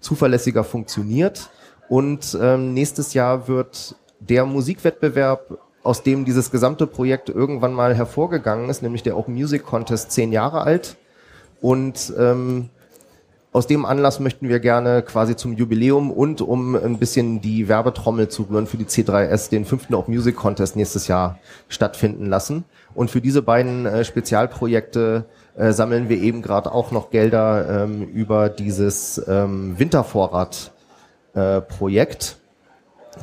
[0.00, 1.50] zuverlässiger funktioniert.
[1.88, 8.68] Und ähm, nächstes Jahr wird der Musikwettbewerb aus dem dieses gesamte Projekt irgendwann mal hervorgegangen
[8.68, 10.96] ist, nämlich der Open Music Contest, zehn Jahre alt.
[11.60, 12.68] Und ähm,
[13.52, 18.28] aus dem Anlass möchten wir gerne quasi zum Jubiläum und um ein bisschen die Werbetrommel
[18.28, 22.64] zu rühren für die C3S den fünften Open Music Contest nächstes Jahr stattfinden lassen.
[22.94, 25.24] Und für diese beiden äh, Spezialprojekte
[25.56, 30.72] äh, sammeln wir eben gerade auch noch Gelder ähm, über dieses ähm, Wintervorrat
[31.34, 32.38] äh, Projekt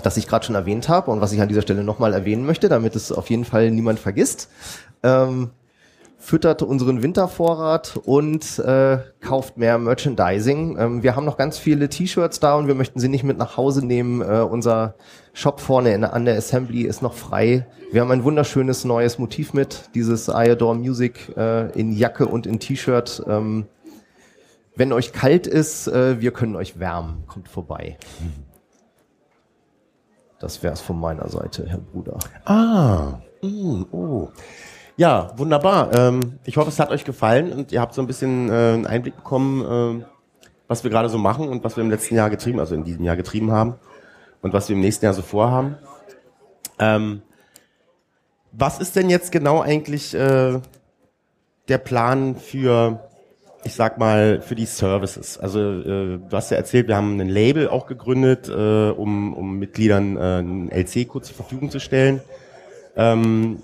[0.01, 2.69] das ich gerade schon erwähnt habe und was ich an dieser Stelle nochmal erwähnen möchte,
[2.69, 4.49] damit es auf jeden Fall niemand vergisst.
[5.03, 5.51] Ähm,
[6.23, 10.77] füttert unseren Wintervorrat und äh, kauft mehr Merchandising.
[10.79, 13.57] Ähm, wir haben noch ganz viele T-Shirts da und wir möchten sie nicht mit nach
[13.57, 14.21] Hause nehmen.
[14.21, 14.95] Äh, unser
[15.33, 17.67] Shop vorne in, an der Assembly ist noch frei.
[17.91, 22.47] Wir haben ein wunderschönes neues Motiv mit, dieses I Adore Music äh, in Jacke und
[22.47, 23.21] in T-Shirt.
[23.27, 23.65] Ähm,
[24.77, 27.25] wenn euch kalt ist, äh, wir können euch wärmen.
[27.27, 27.97] Kommt vorbei.
[30.43, 32.19] Das wäre es von meiner Seite, Herr Bruder.
[32.43, 34.27] Ah, mm, oh.
[34.97, 35.93] Ja, wunderbar.
[35.93, 38.85] Ähm, ich hoffe, es hat euch gefallen und ihr habt so ein bisschen äh, einen
[38.85, 40.05] Einblick bekommen, äh,
[40.67, 43.05] was wir gerade so machen und was wir im letzten Jahr getrieben, also in diesem
[43.05, 43.75] Jahr getrieben haben
[44.41, 45.77] und was wir im nächsten Jahr so vorhaben.
[46.77, 47.21] Ähm,
[48.51, 50.59] was ist denn jetzt genau eigentlich äh,
[51.69, 52.99] der Plan für
[53.63, 55.37] ich sag mal, für die Services.
[55.37, 59.59] Also äh, du hast ja erzählt, wir haben ein Label auch gegründet, äh, um, um
[59.59, 62.21] Mitgliedern äh, einen LC-Code zur Verfügung zu stellen.
[62.95, 63.59] Ähm,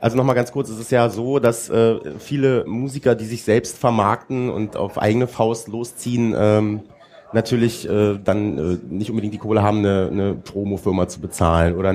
[0.00, 3.78] also nochmal ganz kurz, es ist ja so, dass äh, viele Musiker, die sich selbst
[3.78, 6.82] vermarkten und auf eigene Faust losziehen, ähm,
[7.32, 11.94] natürlich äh, dann äh, nicht unbedingt die Kohle haben, eine, eine Promo-Firma zu bezahlen oder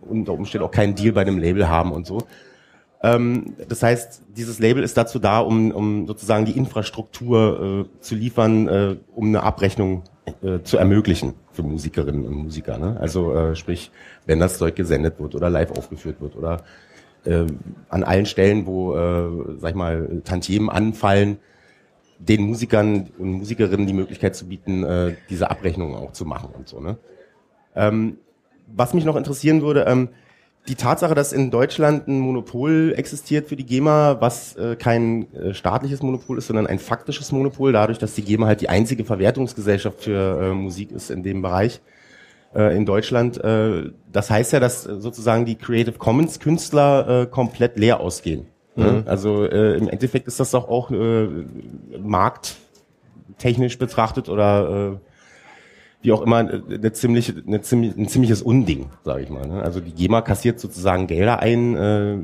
[0.00, 2.22] unter Umständen auch keinen Deal bei einem Label haben und so.
[3.02, 8.14] Ähm, das heißt, dieses Label ist dazu da, um, um sozusagen die Infrastruktur äh, zu
[8.14, 10.04] liefern, äh, um eine Abrechnung
[10.42, 12.78] äh, zu ermöglichen für Musikerinnen und Musiker.
[12.78, 12.96] Ne?
[13.00, 13.90] Also äh, sprich,
[14.26, 16.62] wenn das Zeug gesendet wird oder live aufgeführt wird oder
[17.24, 17.46] äh,
[17.88, 21.38] an allen Stellen, wo, äh, sag ich mal, Tantiemen anfallen,
[22.20, 26.68] den Musikern und Musikerinnen die Möglichkeit zu bieten, äh, diese Abrechnung auch zu machen und
[26.68, 26.78] so.
[26.78, 26.98] Ne?
[27.74, 28.18] Ähm,
[28.68, 30.10] was mich noch interessieren würde, ähm,
[30.68, 35.54] die Tatsache, dass in Deutschland ein Monopol existiert für die GEMA, was äh, kein äh,
[35.54, 40.04] staatliches Monopol ist, sondern ein faktisches Monopol, dadurch, dass die GEMA halt die einzige Verwertungsgesellschaft
[40.04, 41.80] für äh, Musik ist in dem Bereich
[42.54, 43.42] äh, in Deutschland.
[43.42, 48.46] Äh, das heißt ja, dass äh, sozusagen die Creative Commons Künstler komplett leer ausgehen.
[48.74, 49.02] Ne?
[49.06, 50.90] Also äh, im Endeffekt ist das doch auch
[52.00, 55.00] markttechnisch betrachtet oder
[56.02, 59.46] wie auch immer eine ziemliche, eine ziemlich, ein ziemliches Unding, sage ich mal.
[59.46, 59.62] Ne?
[59.62, 62.18] Also die GEMA kassiert sozusagen Gelder ein äh,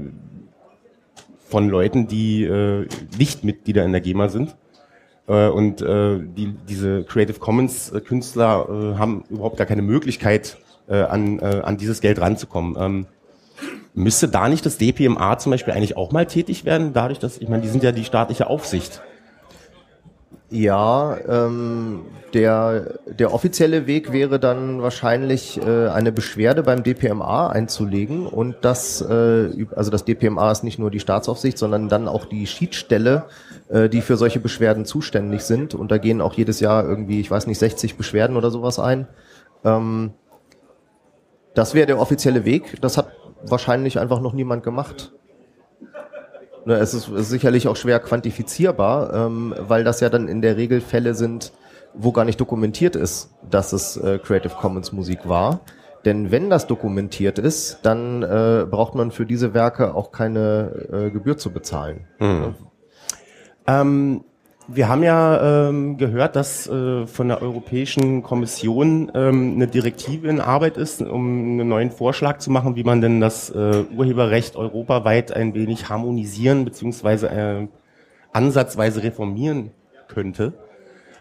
[1.48, 2.86] von Leuten, die äh,
[3.16, 4.56] nicht Mitglieder in der GEMA sind.
[5.28, 10.58] Äh, und äh, die, diese Creative Commons äh, Künstler äh, haben überhaupt gar keine Möglichkeit,
[10.88, 12.76] äh, an, äh, an dieses Geld ranzukommen.
[12.78, 13.06] Ähm,
[13.94, 17.48] müsste da nicht das DPMA zum Beispiel eigentlich auch mal tätig werden, dadurch, dass, ich
[17.48, 19.02] meine, die sind ja die staatliche Aufsicht.
[20.50, 28.26] Ja, ähm, der, der offizielle Weg wäre dann wahrscheinlich äh, eine Beschwerde beim DPMA einzulegen
[28.26, 32.46] und das, äh, also das DPMA ist nicht nur die Staatsaufsicht, sondern dann auch die
[32.46, 33.24] Schiedsstelle,
[33.68, 37.30] äh, die für solche Beschwerden zuständig sind und da gehen auch jedes Jahr irgendwie, ich
[37.30, 39.06] weiß nicht, 60 Beschwerden oder sowas ein.
[39.64, 40.12] Ähm,
[41.54, 45.12] das wäre der offizielle Weg, das hat wahrscheinlich einfach noch niemand gemacht.
[46.68, 50.82] Ne, Es ist sicherlich auch schwer quantifizierbar, ähm, weil das ja dann in der Regel
[50.82, 51.50] Fälle sind,
[51.94, 55.60] wo gar nicht dokumentiert ist, dass es äh, Creative Commons Musik war.
[56.04, 61.10] Denn wenn das dokumentiert ist, dann äh, braucht man für diese Werke auch keine äh,
[61.10, 62.06] Gebühr zu bezahlen.
[63.66, 64.24] Ähm,
[64.68, 70.40] wir haben ja ähm, gehört, dass äh, von der Europäischen Kommission ähm, eine Direktive in
[70.40, 75.32] Arbeit ist, um einen neuen Vorschlag zu machen, wie man denn das äh, Urheberrecht europaweit
[75.32, 77.66] ein wenig harmonisieren beziehungsweise äh,
[78.32, 79.70] ansatzweise reformieren
[80.06, 80.52] könnte.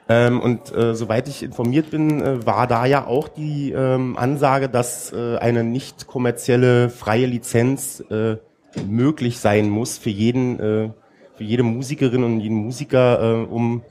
[0.10, 4.68] Ähm, und äh, soweit ich informiert bin, äh, war da ja auch die ähm, Ansage,
[4.68, 8.38] dass äh, eine nicht kommerzielle freie Lizenz äh,
[8.86, 10.90] möglich sein muss für jeden, äh,
[11.38, 13.84] für jede Musikerin und jeden Musiker, äh, um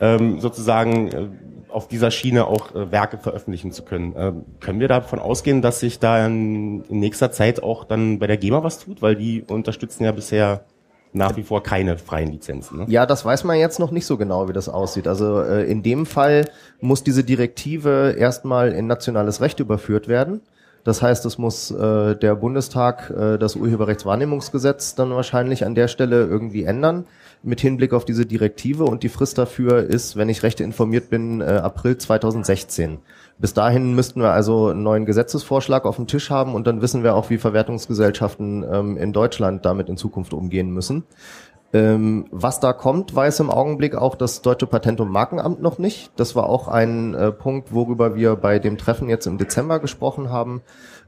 [0.00, 1.28] ähm, sozusagen äh,
[1.68, 4.14] auf dieser Schiene auch äh, Werke veröffentlichen zu können.
[4.16, 8.26] Ähm, können wir davon ausgehen, dass sich da in, in nächster Zeit auch dann bei
[8.26, 10.64] der GEMA was tut, weil die unterstützen ja bisher
[11.12, 12.78] nach wie vor keine freien Lizenzen.
[12.78, 12.86] Ne?
[12.88, 15.08] Ja, das weiß man jetzt noch nicht so genau, wie das aussieht.
[15.08, 16.48] Also äh, in dem Fall
[16.80, 20.40] muss diese Direktive erstmal in nationales Recht überführt werden.
[20.84, 26.24] Das heißt, es muss äh, der Bundestag äh, das Urheberrechtswahrnehmungsgesetz dann wahrscheinlich an der Stelle
[26.24, 27.04] irgendwie ändern
[27.42, 31.40] mit Hinblick auf diese Direktive und die Frist dafür ist, wenn ich recht informiert bin,
[31.40, 32.98] äh, April 2016.
[33.38, 37.02] Bis dahin müssten wir also einen neuen Gesetzesvorschlag auf dem Tisch haben und dann wissen
[37.02, 41.04] wir auch, wie Verwertungsgesellschaften ähm, in Deutschland damit in Zukunft umgehen müssen.
[41.72, 46.10] Ähm, was da kommt, weiß im Augenblick auch das Deutsche Patent- und Markenamt noch nicht.
[46.16, 50.30] Das war auch ein äh, Punkt, worüber wir bei dem Treffen jetzt im Dezember gesprochen
[50.30, 50.62] haben,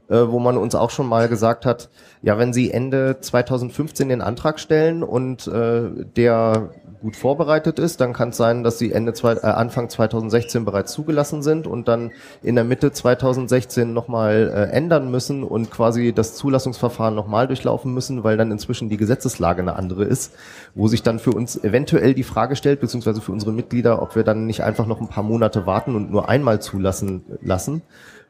[0.09, 1.89] äh, wo man uns auch schon mal gesagt hat,
[2.21, 6.71] ja, wenn Sie Ende 2015 den Antrag stellen und äh, der
[7.03, 10.93] gut vorbereitet ist, dann kann es sein, dass sie Ende zwei, äh, Anfang 2016 bereits
[10.93, 16.35] zugelassen sind und dann in der Mitte 2016 nochmal äh, ändern müssen und quasi das
[16.35, 20.33] Zulassungsverfahren nochmal durchlaufen müssen, weil dann inzwischen die Gesetzeslage eine andere ist,
[20.75, 24.23] wo sich dann für uns eventuell die Frage stellt, beziehungsweise für unsere Mitglieder, ob wir
[24.23, 27.81] dann nicht einfach noch ein paar Monate warten und nur einmal zulassen lassen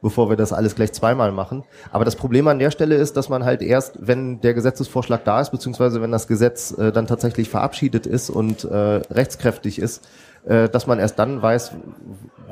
[0.03, 1.63] bevor wir das alles gleich zweimal machen.
[1.91, 5.41] Aber das Problem an der Stelle ist, dass man halt erst, wenn der Gesetzesvorschlag da
[5.41, 10.07] ist, beziehungsweise wenn das Gesetz äh, dann tatsächlich verabschiedet ist und äh, rechtskräftig ist,
[10.45, 11.71] äh, dass man erst dann weiß,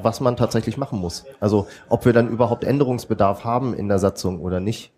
[0.01, 1.25] was man tatsächlich machen muss.
[1.39, 4.91] Also ob wir dann überhaupt Änderungsbedarf haben in der Satzung oder nicht.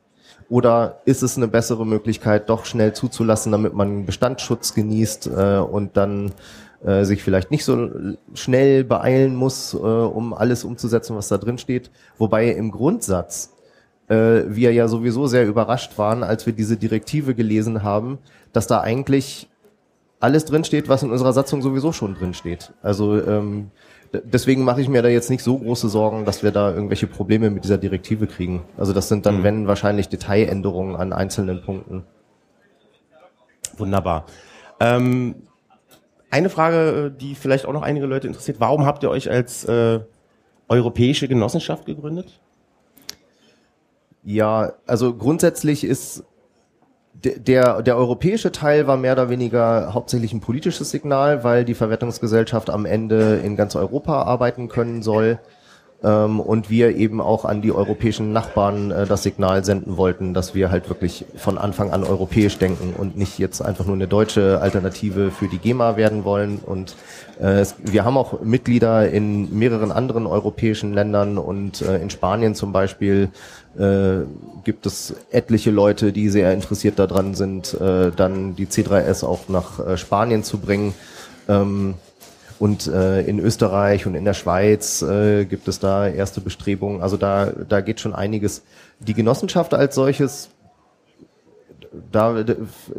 [0.50, 5.98] Oder ist es eine bessere Möglichkeit, doch schnell zuzulassen, damit man Bestandsschutz genießt äh, und
[5.98, 6.34] dann
[6.86, 7.90] äh, sich vielleicht nicht so
[8.34, 11.92] schnell beeilen muss, äh, um alles umzusetzen, was da drin steht.
[12.18, 13.54] Wobei im Grundsatz
[14.10, 18.20] äh, wir ja sowieso sehr überrascht waren, als wir diese Direktive gelesen haben,
[18.52, 19.50] dass da eigentlich
[20.20, 22.74] alles drin steht, was in unserer Satzung sowieso schon drin steht.
[22.82, 23.72] Also ähm,
[24.14, 27.50] deswegen mache ich mir da jetzt nicht so große Sorgen, dass wir da irgendwelche Probleme
[27.50, 28.64] mit dieser Direktive kriegen.
[28.78, 32.04] Also das sind dann, wenn, wahrscheinlich Detailänderungen an einzelnen Punkten.
[33.78, 34.26] Wunderbar.
[34.80, 35.36] Ähm,
[36.34, 38.60] eine Frage, äh, die vielleicht auch noch einige Leute interessiert.
[38.60, 40.00] Warum habt ihr euch als äh,
[40.68, 42.40] europäische Genossenschaft gegründet?
[44.24, 46.24] Ja, also grundsätzlich ist
[47.14, 51.76] de- der, der europäische Teil war mehr oder weniger hauptsächlich ein politisches Signal, weil die
[51.76, 55.40] Verwertungsgesellschaft am Ende in ganz Europa arbeiten können soll
[56.04, 60.54] ähm, und wir eben auch an die europäischen Nachbarn äh, das Signal senden wollten, dass
[60.54, 64.60] wir halt wirklich von Anfang an europäisch denken und nicht jetzt einfach nur eine deutsche
[64.62, 66.60] Alternative für die GEMA werden wollen.
[66.66, 66.96] Und
[67.40, 72.54] äh, es, wir haben auch Mitglieder in mehreren anderen europäischen Ländern und äh, in Spanien
[72.54, 73.30] zum Beispiel
[73.78, 74.26] äh,
[74.64, 79.80] gibt es etliche Leute, die sehr interessiert daran sind, äh, dann die C3S auch nach
[79.80, 80.94] äh, Spanien zu bringen.
[81.48, 81.96] Ähm,
[82.64, 87.02] und äh, in Österreich und in der Schweiz äh, gibt es da erste Bestrebungen.
[87.02, 88.64] Also da, da geht schon einiges.
[89.02, 90.50] Die Genossenschaft als solches
[92.10, 92.42] da,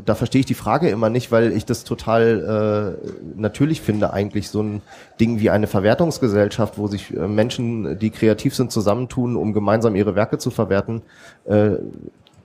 [0.05, 4.51] da verstehe ich die Frage immer nicht, weil ich das total äh, natürlich finde, eigentlich
[4.51, 4.83] so ein
[5.19, 10.15] Ding wie eine Verwertungsgesellschaft, wo sich äh, Menschen, die kreativ sind, zusammentun, um gemeinsam ihre
[10.15, 11.01] Werke zu verwerten.
[11.47, 11.77] Äh,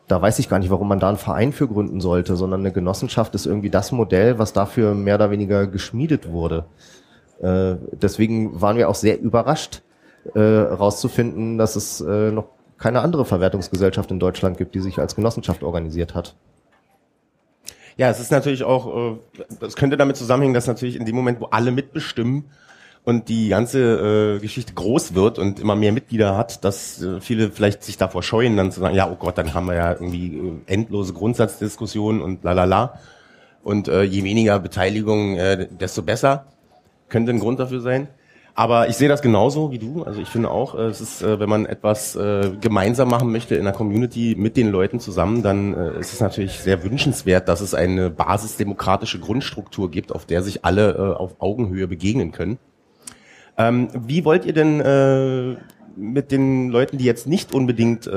[0.07, 2.71] da weiß ich gar nicht, warum man da einen Verein für gründen sollte, sondern eine
[2.71, 6.63] Genossenschaft ist irgendwie das Modell, was dafür mehr oder weniger geschmiedet wurde.
[7.41, 9.81] Äh, deswegen waren wir auch sehr überrascht,
[10.35, 12.45] äh, rauszufinden, dass es äh, noch
[12.77, 16.35] keine andere Verwertungsgesellschaft in Deutschland gibt, die sich als Genossenschaft organisiert hat.
[17.97, 21.41] Ja, es ist natürlich auch, äh, es könnte damit zusammenhängen, dass natürlich in dem Moment,
[21.41, 22.45] wo alle mitbestimmen
[23.03, 27.51] und die ganze äh, Geschichte groß wird und immer mehr Mitglieder hat, dass äh, viele
[27.51, 30.37] vielleicht sich davor scheuen, dann zu sagen, ja, oh Gott, dann haben wir ja irgendwie
[30.37, 32.99] äh, endlose Grundsatzdiskussionen und la la la.
[33.63, 36.45] Und äh, je weniger Beteiligung, äh, desto besser.
[37.09, 38.07] Könnte ein Grund dafür sein.
[38.59, 40.03] Aber ich sehe das genauso wie du.
[40.03, 43.55] Also ich finde auch, äh, es ist, äh, wenn man etwas äh, gemeinsam machen möchte
[43.55, 47.73] in der Community mit den Leuten zusammen, dann ist es natürlich sehr wünschenswert, dass es
[47.73, 52.57] eine basisdemokratische Grundstruktur gibt, auf der sich alle auf Augenhöhe begegnen können.
[53.57, 55.57] Ähm, wie wollt ihr denn
[55.95, 58.09] mit den Leuten, die jetzt nicht unbedingt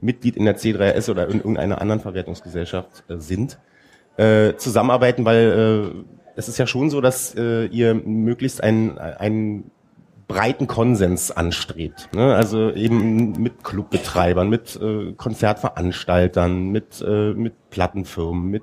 [0.00, 3.58] Mitglied in der C3S oder in irgendeiner anderen Verwertungsgesellschaft sind,
[4.56, 6.04] zusammenarbeiten, weil
[6.38, 9.72] es ist ja schon so, dass äh, ihr möglichst einen, einen
[10.28, 12.10] breiten Konsens anstrebt.
[12.14, 12.32] Ne?
[12.32, 18.62] Also eben mit Clubbetreibern, mit äh, Konzertveranstaltern, mit, äh, mit Plattenfirmen, mit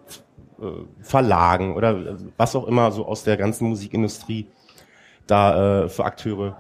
[0.61, 0.67] äh,
[1.01, 4.47] Verlagen oder was auch immer so aus der ganzen Musikindustrie
[5.27, 6.55] da äh, für Akteure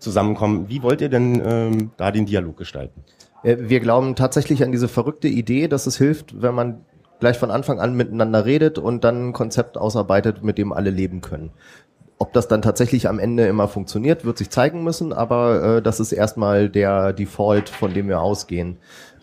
[0.00, 0.68] zusammenkommen.
[0.68, 3.04] Wie wollt ihr denn ähm, da den Dialog gestalten?
[3.44, 6.80] Äh, wir glauben tatsächlich an diese verrückte Idee, dass es hilft, wenn man
[7.20, 11.20] gleich von Anfang an miteinander redet und dann ein Konzept ausarbeitet, mit dem alle leben
[11.20, 11.50] können.
[12.18, 16.00] Ob das dann tatsächlich am Ende immer funktioniert, wird sich zeigen müssen, aber äh, das
[16.00, 18.78] ist erstmal der Default, von dem wir ausgehen.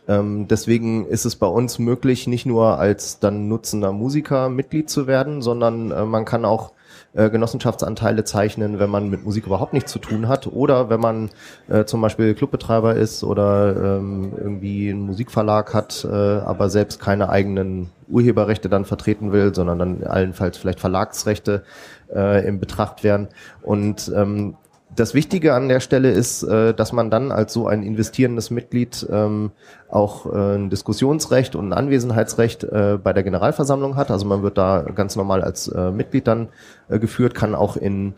[0.07, 5.07] Ähm, deswegen ist es bei uns möglich, nicht nur als dann nutzender Musiker Mitglied zu
[5.07, 6.73] werden, sondern äh, man kann auch
[7.13, 11.29] äh, Genossenschaftsanteile zeichnen, wenn man mit Musik überhaupt nichts zu tun hat oder wenn man
[11.69, 17.29] äh, zum Beispiel Clubbetreiber ist oder ähm, irgendwie einen Musikverlag hat, äh, aber selbst keine
[17.29, 21.63] eigenen Urheberrechte dann vertreten will, sondern dann allenfalls vielleicht Verlagsrechte
[22.13, 23.27] äh, in Betracht werden.
[23.61, 24.55] Und ähm,
[24.95, 29.07] das Wichtige an der Stelle ist, äh, dass man dann als so ein investierendes Mitglied
[29.11, 29.51] ähm,
[29.89, 34.11] auch äh, ein Diskussionsrecht und ein Anwesenheitsrecht äh, bei der Generalversammlung hat.
[34.11, 36.49] Also man wird da ganz normal als Mitglied dann
[36.89, 38.13] geführt, kann auch in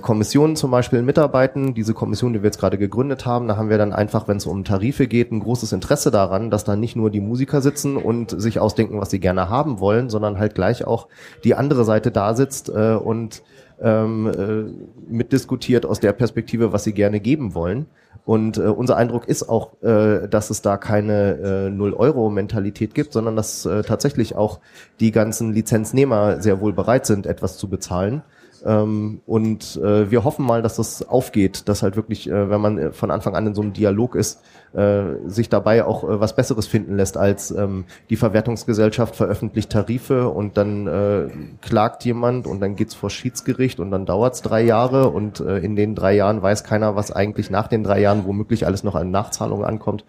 [0.00, 1.74] Kommissionen zum Beispiel mitarbeiten.
[1.74, 4.46] Diese Kommission, die wir jetzt gerade gegründet haben, da haben wir dann einfach, wenn es
[4.46, 8.30] um Tarife geht, ein großes Interesse daran, dass da nicht nur die Musiker sitzen und
[8.40, 11.06] sich ausdenken, was sie gerne haben wollen, sondern halt gleich auch
[11.44, 13.42] die andere Seite da sitzt und
[13.80, 17.86] ähm, äh, mitdiskutiert aus der Perspektive, was sie gerne geben wollen.
[18.24, 23.36] Und äh, unser Eindruck ist auch, äh, dass es da keine äh, Null-Euro-Mentalität gibt, sondern
[23.36, 24.60] dass äh, tatsächlich auch
[25.00, 28.22] die ganzen Lizenznehmer sehr wohl bereit sind, etwas zu bezahlen.
[28.64, 32.78] Ähm, und äh, wir hoffen mal, dass das aufgeht, dass halt wirklich, äh, wenn man
[32.78, 34.42] äh, von Anfang an in so einem Dialog ist,
[34.72, 40.28] äh, sich dabei auch äh, was Besseres finden lässt, als ähm, die Verwertungsgesellschaft veröffentlicht Tarife
[40.28, 41.28] und dann äh,
[41.60, 45.76] klagt jemand und dann geht's vor Schiedsgericht und dann dauert's drei Jahre und äh, in
[45.76, 49.10] den drei Jahren weiß keiner, was eigentlich nach den drei Jahren womöglich alles noch an
[49.10, 50.04] Nachzahlungen ankommt.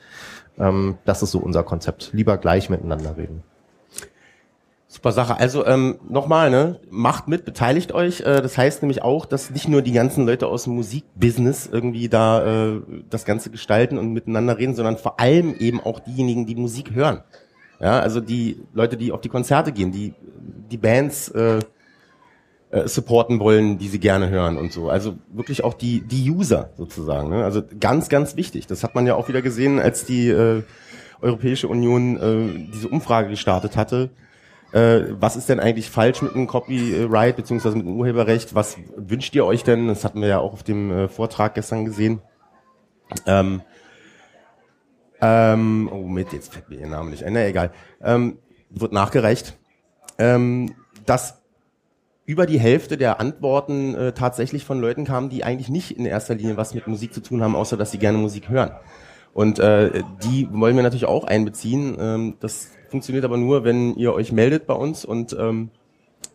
[0.59, 2.11] Ähm, das ist so unser Konzept.
[2.13, 3.43] Lieber gleich miteinander reden.
[4.93, 5.39] Super Sache.
[5.39, 8.19] Also ähm, nochmal, ne, macht mit, beteiligt euch.
[8.19, 12.09] Äh, das heißt nämlich auch, dass nicht nur die ganzen Leute aus dem Musikbusiness irgendwie
[12.09, 16.57] da äh, das Ganze gestalten und miteinander reden, sondern vor allem eben auch diejenigen, die
[16.57, 17.23] Musik hören.
[17.79, 20.13] Ja, also die Leute, die auf die Konzerte gehen, die
[20.69, 21.59] die Bands äh,
[22.71, 24.89] äh, supporten wollen, die sie gerne hören und so.
[24.89, 27.29] Also wirklich auch die die User sozusagen.
[27.29, 27.45] Ne?
[27.45, 28.67] Also ganz ganz wichtig.
[28.67, 30.63] Das hat man ja auch wieder gesehen, als die äh,
[31.21, 34.09] Europäische Union äh, diese Umfrage gestartet hatte
[34.73, 38.55] äh, was ist denn eigentlich falsch mit dem Copyright beziehungsweise mit dem Urheberrecht?
[38.55, 39.87] Was wünscht ihr euch denn?
[39.87, 42.21] Das hatten wir ja auch auf dem äh, Vortrag gestern gesehen.
[43.25, 43.61] Ähm,
[45.21, 47.33] ähm, oh, mit, jetzt fällt mir ihr Name nicht ein.
[47.33, 47.71] Na, egal.
[48.01, 49.57] Ähm, wird nachgereicht.
[50.17, 50.73] Ähm,
[51.05, 51.41] dass
[52.25, 56.35] über die Hälfte der Antworten äh, tatsächlich von Leuten kamen, die eigentlich nicht in erster
[56.35, 58.71] Linie was mit Musik zu tun haben, außer dass sie gerne Musik hören.
[59.33, 61.97] Und äh, die wollen wir natürlich auch einbeziehen.
[61.99, 65.69] Ähm, das funktioniert aber nur, wenn ihr euch meldet bei uns und ähm,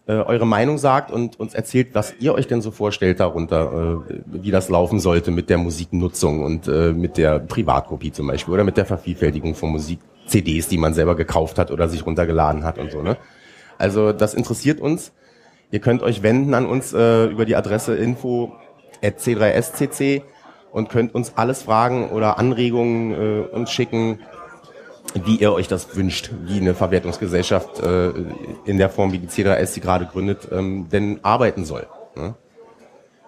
[0.09, 4.15] äh, eure Meinung sagt und uns erzählt, was ihr euch denn so vorstellt darunter, äh,
[4.27, 8.65] wie das laufen sollte mit der Musiknutzung und äh, mit der Privatkopie zum Beispiel oder
[8.65, 12.79] mit der Vervielfältigung von Musik, CDs, die man selber gekauft hat oder sich runtergeladen hat
[12.79, 13.01] und so.
[13.01, 13.17] Ne?
[13.79, 15.13] Also das interessiert uns.
[15.71, 18.53] Ihr könnt euch wenden an uns äh, über die Adresse info
[19.03, 20.23] at c3scc
[20.73, 24.21] und könnt uns alles fragen oder Anregungen äh, uns schicken,
[25.15, 28.13] wie ihr euch das wünscht, wie eine Verwertungsgesellschaft äh,
[28.65, 31.87] in der Form, wie die C3S sie gerade gründet, ähm, denn arbeiten soll.
[32.15, 32.35] Ne?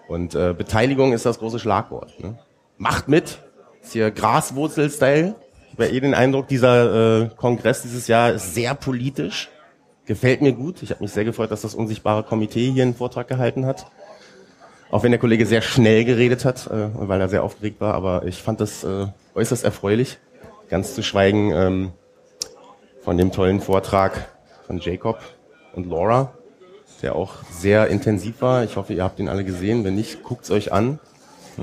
[0.09, 2.19] Und äh, Beteiligung ist das große Schlagwort.
[2.21, 2.39] Ne?
[2.77, 3.39] Macht mit,
[3.83, 5.35] ist hier Graswurzel-Style.
[5.67, 9.49] Ich habe eh den Eindruck, dieser äh, Kongress dieses Jahr ist sehr politisch.
[10.07, 10.83] Gefällt mir gut.
[10.83, 13.87] Ich habe mich sehr gefreut, dass das unsichtbare Komitee hier einen Vortrag gehalten hat.
[14.91, 18.25] Auch wenn der Kollege sehr schnell geredet hat, äh, weil er sehr aufgeregt war, aber
[18.25, 20.19] ich fand das äh, äußerst erfreulich.
[20.69, 21.93] Ganz zu schweigen ähm,
[23.03, 24.29] von dem tollen Vortrag
[24.67, 25.21] von Jacob
[25.75, 26.33] und Laura,
[27.03, 28.65] der auch sehr intensiv war.
[28.65, 29.85] Ich hoffe, ihr habt ihn alle gesehen.
[29.85, 30.99] Wenn nicht, guckt's euch an.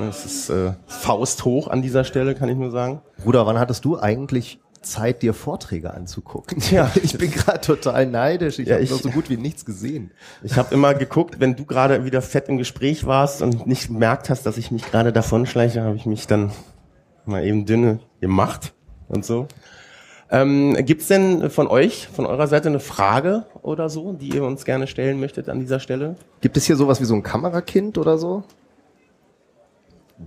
[0.09, 3.01] Es ist äh, Faust hoch an dieser Stelle, kann ich nur sagen.
[3.23, 6.61] Bruder, wann hattest du eigentlich Zeit, dir Vorträge anzugucken?
[6.71, 8.59] Ja, ich bin gerade total neidisch.
[8.59, 10.11] Ich Ja, habe noch so gut wie nichts gesehen.
[10.43, 14.29] Ich habe immer geguckt, wenn du gerade wieder fett im Gespräch warst und nicht gemerkt
[14.29, 16.51] hast, dass ich mich gerade davonschleiche, habe ich mich dann
[17.25, 18.73] mal eben dünne gemacht
[19.07, 19.47] und so.
[20.31, 24.65] Ähm, gibt's denn von euch, von eurer Seite eine Frage oder so, die ihr uns
[24.65, 26.15] gerne stellen möchtet an dieser Stelle?
[26.41, 28.43] Gibt es hier sowas wie so ein Kamerakind oder so?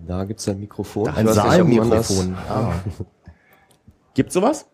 [0.06, 1.08] Da gibt's ein Mikrofon.
[1.08, 2.36] Ein man das- Saalmikrofon.
[2.48, 2.72] Ah.
[4.14, 4.66] Gibt's sowas?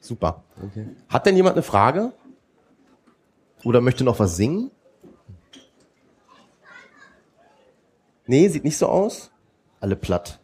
[0.00, 0.42] Super.
[1.08, 2.12] Hat denn jemand eine Frage?
[3.64, 4.70] Oder möchte noch was singen?
[8.26, 9.30] Nee, sieht nicht so aus.
[9.80, 10.40] Alle platt.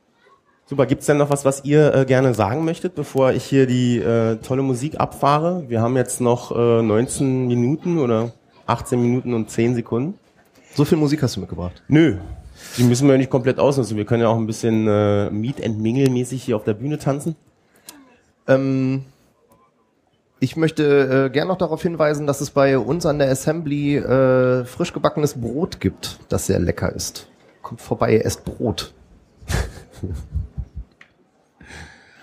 [0.71, 3.99] Super, gibt's denn noch was, was ihr äh, gerne sagen möchtet, bevor ich hier die
[3.99, 5.65] äh, tolle Musik abfahre?
[5.67, 8.31] Wir haben jetzt noch äh, 19 Minuten oder
[8.69, 10.17] 18 Minuten und 10 Sekunden.
[10.77, 11.83] So viel Musik hast du mitgebracht.
[11.89, 12.19] Nö,
[12.77, 13.97] die müssen wir nicht komplett ausnutzen.
[13.97, 16.99] Wir können ja auch ein bisschen äh, Meet and Mingle mäßig hier auf der Bühne
[16.99, 17.35] tanzen.
[18.47, 19.07] Ähm,
[20.39, 24.65] ich möchte äh, gern noch darauf hinweisen, dass es bei uns an der Assembly äh,
[24.67, 27.27] frisch gebackenes Brot gibt, das sehr lecker ist.
[27.61, 28.95] Kommt vorbei, esst Brot.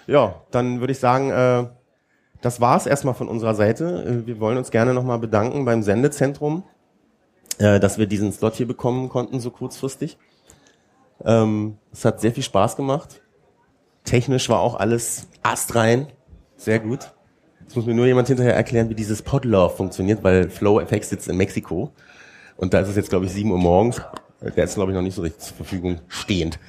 [0.08, 1.68] Ja, dann würde ich sagen, äh,
[2.42, 4.24] das war's erstmal von unserer Seite.
[4.24, 6.64] Äh, wir wollen uns gerne nochmal bedanken beim Sendezentrum,
[7.60, 10.18] äh, dass wir diesen Slot hier bekommen konnten, so kurzfristig.
[11.26, 13.22] Ähm, es hat sehr viel Spaß gemacht.
[14.06, 16.08] Technisch war auch alles astrein.
[16.56, 17.12] Sehr gut.
[17.62, 21.28] Jetzt muss mir nur jemand hinterher erklären, wie dieses Podlove funktioniert, weil Flow FX sitzt
[21.28, 21.92] in Mexiko.
[22.56, 24.02] Und da ist es jetzt, glaube ich, 7 Uhr morgens.
[24.42, 26.60] Der ist, glaube ich, noch nicht so richtig zur Verfügung stehend.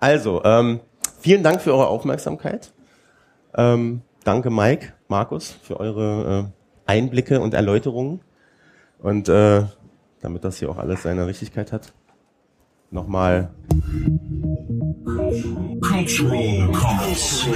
[0.00, 0.80] Also, ähm,
[1.20, 2.72] vielen Dank für eure Aufmerksamkeit.
[3.54, 6.50] Ähm, danke Mike, Markus, für eure
[6.86, 8.20] äh, Einblicke und Erläuterungen.
[8.98, 9.64] Und äh,
[10.20, 11.92] damit das hier auch alles seine Richtigkeit hat,
[12.90, 13.50] nochmal
[15.80, 17.46] Cultural Commons.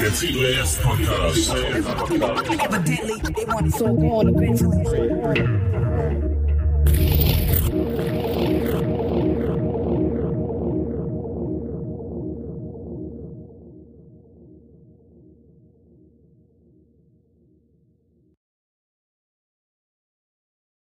[0.00, 1.54] Der CBS Podcast.
[2.60, 5.83] Evidently, they want it so hard eventually.